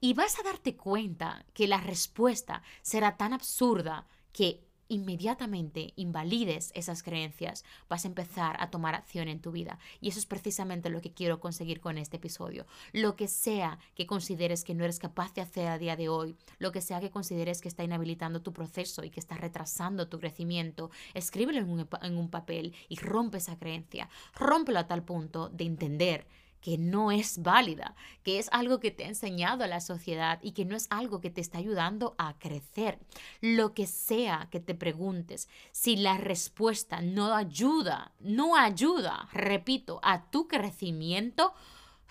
[0.00, 7.02] Y vas a darte cuenta que la respuesta será tan absurda que inmediatamente invalides esas
[7.02, 9.78] creencias, vas a empezar a tomar acción en tu vida.
[10.00, 12.66] Y eso es precisamente lo que quiero conseguir con este episodio.
[12.92, 16.36] Lo que sea que consideres que no eres capaz de hacer a día de hoy,
[16.58, 20.18] lo que sea que consideres que está inhabilitando tu proceso y que está retrasando tu
[20.18, 21.70] crecimiento, escríbelo en
[22.18, 24.08] un, papel y rompe esa creencia.
[24.34, 26.26] Rómpelo a tal punto de entender
[26.60, 30.52] que no es válida, que es algo que te ha enseñado a la sociedad y
[30.52, 32.98] que no es algo que te está ayudando a crecer.
[33.40, 40.30] Lo que sea que te preguntes, si la respuesta no ayuda, no ayuda, repito, a
[40.30, 41.54] tu crecimiento,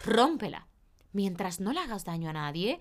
[0.03, 0.67] rómpela.
[1.11, 2.79] Mientras no le hagas daño a nadie,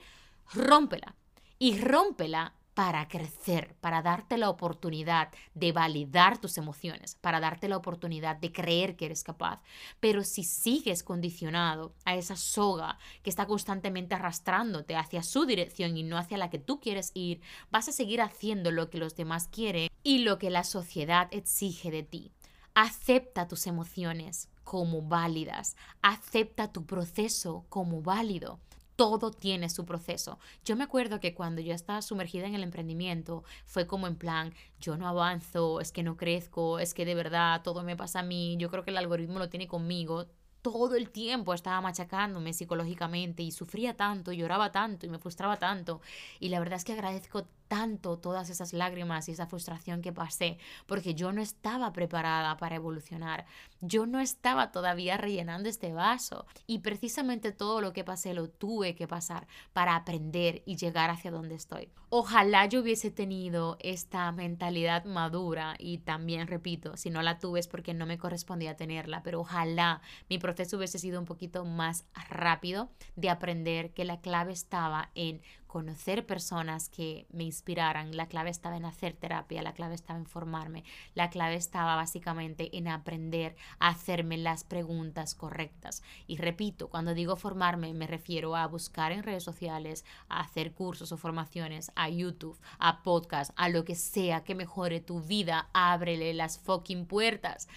[0.53, 1.15] rómpela.
[1.59, 7.77] Y rómpela para crecer, para darte la oportunidad de validar tus emociones, para darte la
[7.77, 9.61] oportunidad de creer que eres capaz.
[9.99, 16.05] Pero si sigues condicionado a esa soga que está constantemente arrastrándote hacia su dirección y
[16.05, 17.41] no hacia la que tú quieres ir,
[17.73, 21.91] vas a seguir haciendo lo que los demás quieren y lo que la sociedad exige
[21.91, 22.31] de ti.
[22.75, 28.61] Acepta tus emociones como válidas, acepta tu proceso como válido
[28.99, 30.41] todo tiene su proceso.
[30.65, 34.53] Yo me acuerdo que cuando yo estaba sumergida en el emprendimiento, fue como en plan,
[34.81, 38.23] yo no avanzo, es que no crezco, es que de verdad todo me pasa a
[38.25, 40.27] mí, yo creo que el algoritmo lo tiene conmigo.
[40.63, 46.01] Todo el tiempo estaba machacándome psicológicamente y sufría tanto, lloraba tanto y me frustraba tanto.
[46.41, 50.59] Y la verdad es que agradezco tanto todas esas lágrimas y esa frustración que pasé,
[50.87, 53.47] porque yo no estaba preparada para evolucionar.
[53.81, 58.95] Yo no estaba todavía rellenando este vaso y precisamente todo lo que pasé lo tuve
[58.95, 61.91] que pasar para aprender y llegar hacia donde estoy.
[62.11, 67.69] Ojalá yo hubiese tenido esta mentalidad madura y también repito, si no la tuve es
[67.69, 72.91] porque no me correspondía tenerla, pero ojalá mi proceso hubiese sido un poquito más rápido
[73.15, 78.77] de aprender que la clave estaba en conocer personas que me inspiraran, la clave estaba
[78.77, 80.83] en hacer terapia, la clave estaba en formarme,
[81.15, 86.03] la clave estaba básicamente en aprender a hacerme las preguntas correctas.
[86.27, 91.13] Y repito, cuando digo formarme me refiero a buscar en redes sociales, a hacer cursos
[91.13, 96.33] o formaciones, a YouTube, a podcast, a lo que sea que mejore tu vida, ábrele
[96.33, 97.69] las fucking puertas.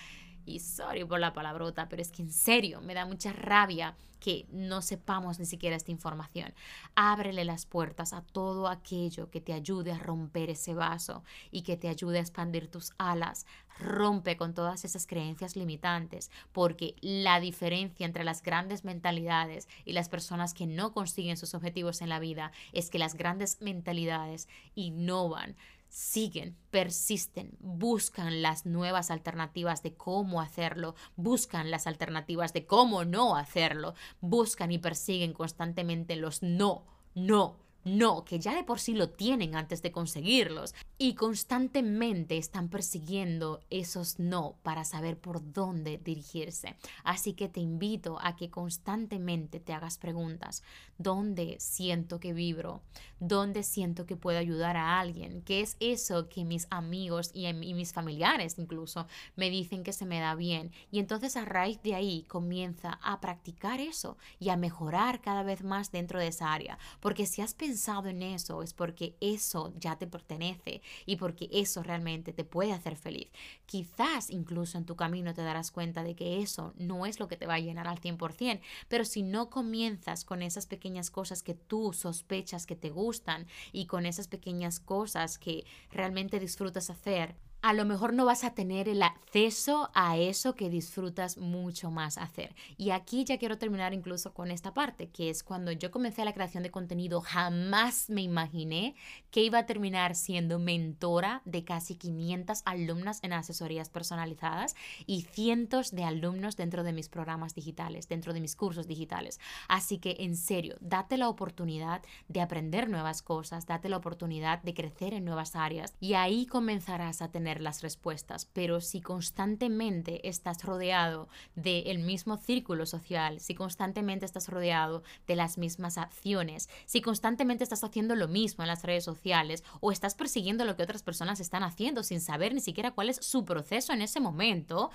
[0.46, 4.46] Y sorry por la palabrota, pero es que en serio me da mucha rabia que
[4.52, 6.54] no sepamos ni siquiera esta información.
[6.96, 11.76] Ábrele las puertas a todo aquello que te ayude a romper ese vaso y que
[11.76, 13.46] te ayude a expandir tus alas.
[13.80, 20.08] Rompe con todas esas creencias limitantes, porque la diferencia entre las grandes mentalidades y las
[20.08, 25.56] personas que no consiguen sus objetivos en la vida es que las grandes mentalidades innovan
[25.92, 33.36] siguen, persisten, buscan las nuevas alternativas de cómo hacerlo, buscan las alternativas de cómo no
[33.36, 39.10] hacerlo, buscan y persiguen constantemente los no, no, no, que ya de por sí lo
[39.10, 40.74] tienen antes de conseguirlos
[41.04, 46.76] y constantemente están persiguiendo esos no para saber por dónde dirigirse.
[47.04, 50.62] Así que te invito a que constantemente te hagas preguntas.
[51.00, 52.84] ¿Dónde siento que vibro?
[53.20, 55.42] ¿Dónde siento que puedo ayudar a alguien?
[55.42, 60.06] ¿Qué es eso que mis amigos y, y mis familiares incluso me dicen que se
[60.06, 60.72] me da bien?
[60.92, 65.64] Y entonces a raíz de ahí comienza a practicar eso y a mejorar cada vez
[65.64, 66.78] más dentro de esa área.
[67.00, 71.84] Porque si has pensado en eso es porque eso ya te pertenece y porque eso
[71.84, 73.30] realmente te puede hacer feliz.
[73.66, 77.38] Quizás incluso en tu camino te darás cuenta de que eso no es lo que
[77.38, 81.54] te va a llenar al 100%, pero si no comienzas con esas pequeñas cosas que
[81.54, 87.74] tú sospechas que te gustan y con esas pequeñas cosas que realmente disfrutas hacer, a
[87.74, 92.56] lo mejor no vas a tener el acceso a eso que disfrutas mucho más hacer.
[92.78, 96.34] Y aquí ya quiero terminar incluso con esta parte, que es cuando yo comencé la
[96.34, 98.96] creación de contenido, jamás me imaginé
[99.30, 105.92] que iba a terminar siendo mentora de casi 500 alumnas en asesorías personalizadas y cientos
[105.92, 109.40] de alumnos dentro de mis programas digitales, dentro de mis cursos digitales.
[109.68, 114.74] Así que en serio, date la oportunidad de aprender nuevas cosas, date la oportunidad de
[114.74, 120.64] crecer en nuevas áreas y ahí comenzarás a tener las respuestas, pero si constantemente estás
[120.64, 127.64] rodeado del mismo círculo social, si constantemente estás rodeado de las mismas acciones, si constantemente
[127.64, 131.40] estás haciendo lo mismo en las redes sociales o estás persiguiendo lo que otras personas
[131.40, 134.92] están haciendo sin saber ni siquiera cuál es su proceso en ese momento,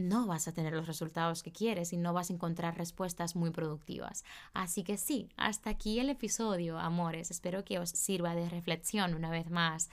[0.00, 3.50] no vas a tener los resultados que quieres y no vas a encontrar respuestas muy
[3.50, 4.24] productivas.
[4.52, 7.30] Así que sí, hasta aquí el episodio, amores.
[7.30, 9.90] Espero que os sirva de reflexión una vez más.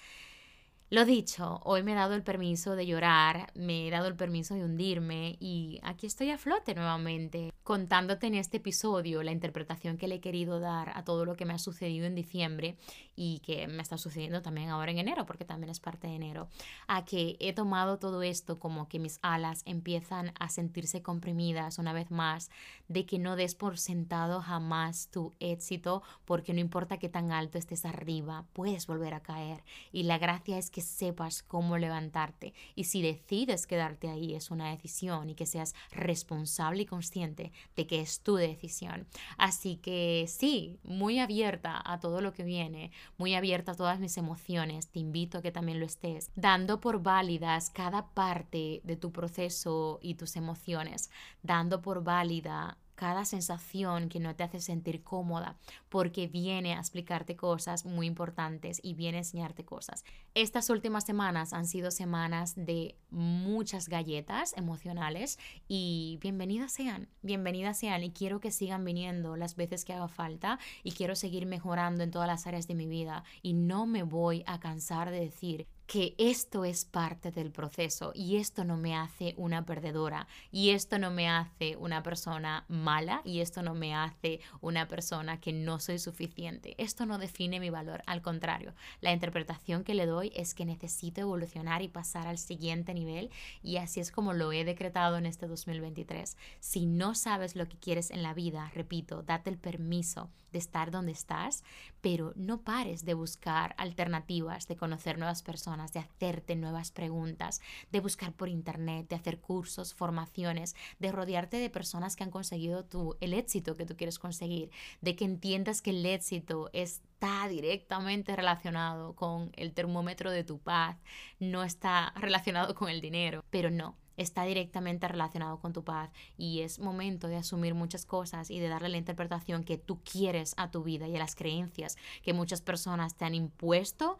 [0.90, 4.54] Lo dicho, hoy me he dado el permiso de llorar, me he dado el permiso
[4.56, 10.07] de hundirme y aquí estoy a flote nuevamente, contándote en este episodio la interpretación que
[10.07, 12.78] le he querido dar a todo lo que me ha sucedido en diciembre
[13.18, 16.47] y que me está sucediendo también ahora en enero, porque también es parte de enero,
[16.88, 21.91] a que he tomado todo esto como que mis alas empiezan a sentirse comprimidas una
[21.91, 22.51] vez más,
[22.88, 27.57] de que no des por sentado jamás tu éxito, porque no importa qué tan alto
[27.57, 29.61] estés arriba, puedes volver a caer.
[29.91, 32.53] Y la gracia es que sepas cómo levantarte.
[32.76, 37.88] Y si decides quedarte ahí, es una decisión y que seas responsable y consciente de
[37.88, 39.08] que es tu decisión.
[39.38, 44.18] Así que sí, muy abierta a todo lo que viene, muy abierta a todas mis
[44.18, 49.12] emociones, te invito a que también lo estés, dando por válidas cada parte de tu
[49.12, 51.10] proceso y tus emociones,
[51.43, 55.56] dando por válida cada sensación que no te hace sentir cómoda,
[55.88, 60.04] porque viene a explicarte cosas muy importantes y viene a enseñarte cosas.
[60.34, 65.38] Estas últimas semanas han sido semanas de muchas galletas emocionales
[65.68, 70.58] y bienvenidas sean, bienvenidas sean y quiero que sigan viniendo las veces que haga falta
[70.84, 74.43] y quiero seguir mejorando en todas las áreas de mi vida y no me voy
[74.48, 79.34] a cansar de decir que esto es parte del proceso y esto no me hace
[79.38, 84.42] una perdedora y esto no me hace una persona mala y esto no me hace
[84.60, 86.76] una persona que no soy suficiente.
[86.78, 91.22] Esto no define mi valor, al contrario, la interpretación que le doy es que necesito
[91.22, 93.30] evolucionar y pasar al siguiente nivel
[93.64, 96.36] y así es como lo he decretado en este 2023.
[96.60, 100.92] Si no sabes lo que quieres en la vida, repito, date el permiso de estar
[100.92, 101.64] donde estás,
[102.02, 107.61] pero no pares de buscar alternativas, de conocer nuevas personas, de hacerte nuevas preguntas,
[107.91, 112.84] de buscar por internet, de hacer cursos, formaciones, de rodearte de personas que han conseguido
[112.84, 114.71] tu, el éxito que tú quieres conseguir,
[115.01, 120.97] de que entiendas que el éxito está directamente relacionado con el termómetro de tu paz,
[121.39, 126.09] no está relacionado con el dinero, pero no está directamente relacionado con tu paz.
[126.38, 130.53] Y es momento de asumir muchas cosas y de darle la interpretación que tú quieres
[130.57, 134.17] a tu vida y a las creencias que muchas personas te han impuesto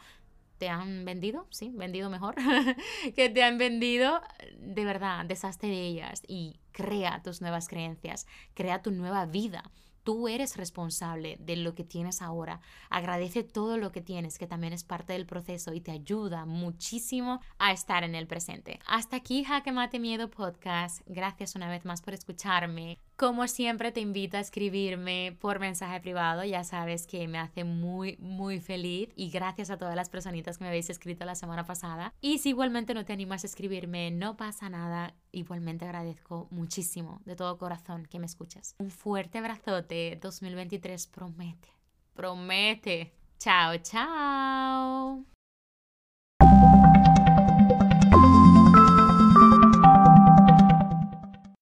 [0.58, 2.36] te han vendido, sí, vendido mejor,
[3.16, 4.22] que te han vendido,
[4.58, 9.64] de verdad, deshazte de ellas y crea tus nuevas creencias, crea tu nueva vida.
[10.04, 12.62] Tú eres responsable de lo que tienes ahora.
[12.90, 17.42] Agradece todo lo que tienes, que también es parte del proceso y te ayuda muchísimo
[17.58, 18.80] a estar en el presente.
[18.88, 21.02] Hasta aquí, Jaque Mate Miedo Podcast.
[21.08, 23.00] Gracias una vez más por escucharme.
[23.18, 28.16] Como siempre te invito a escribirme por mensaje privado, ya sabes que me hace muy,
[28.20, 32.14] muy feliz y gracias a todas las personitas que me habéis escrito la semana pasada.
[32.22, 37.36] Y si igualmente no te animas a escribirme, no pasa nada, igualmente agradezco muchísimo de
[37.36, 38.76] todo corazón que me escuchas.
[38.78, 41.70] Un fuerte abrazote, 2023 promete,
[42.14, 43.14] promete.
[43.40, 45.37] Chao, chao.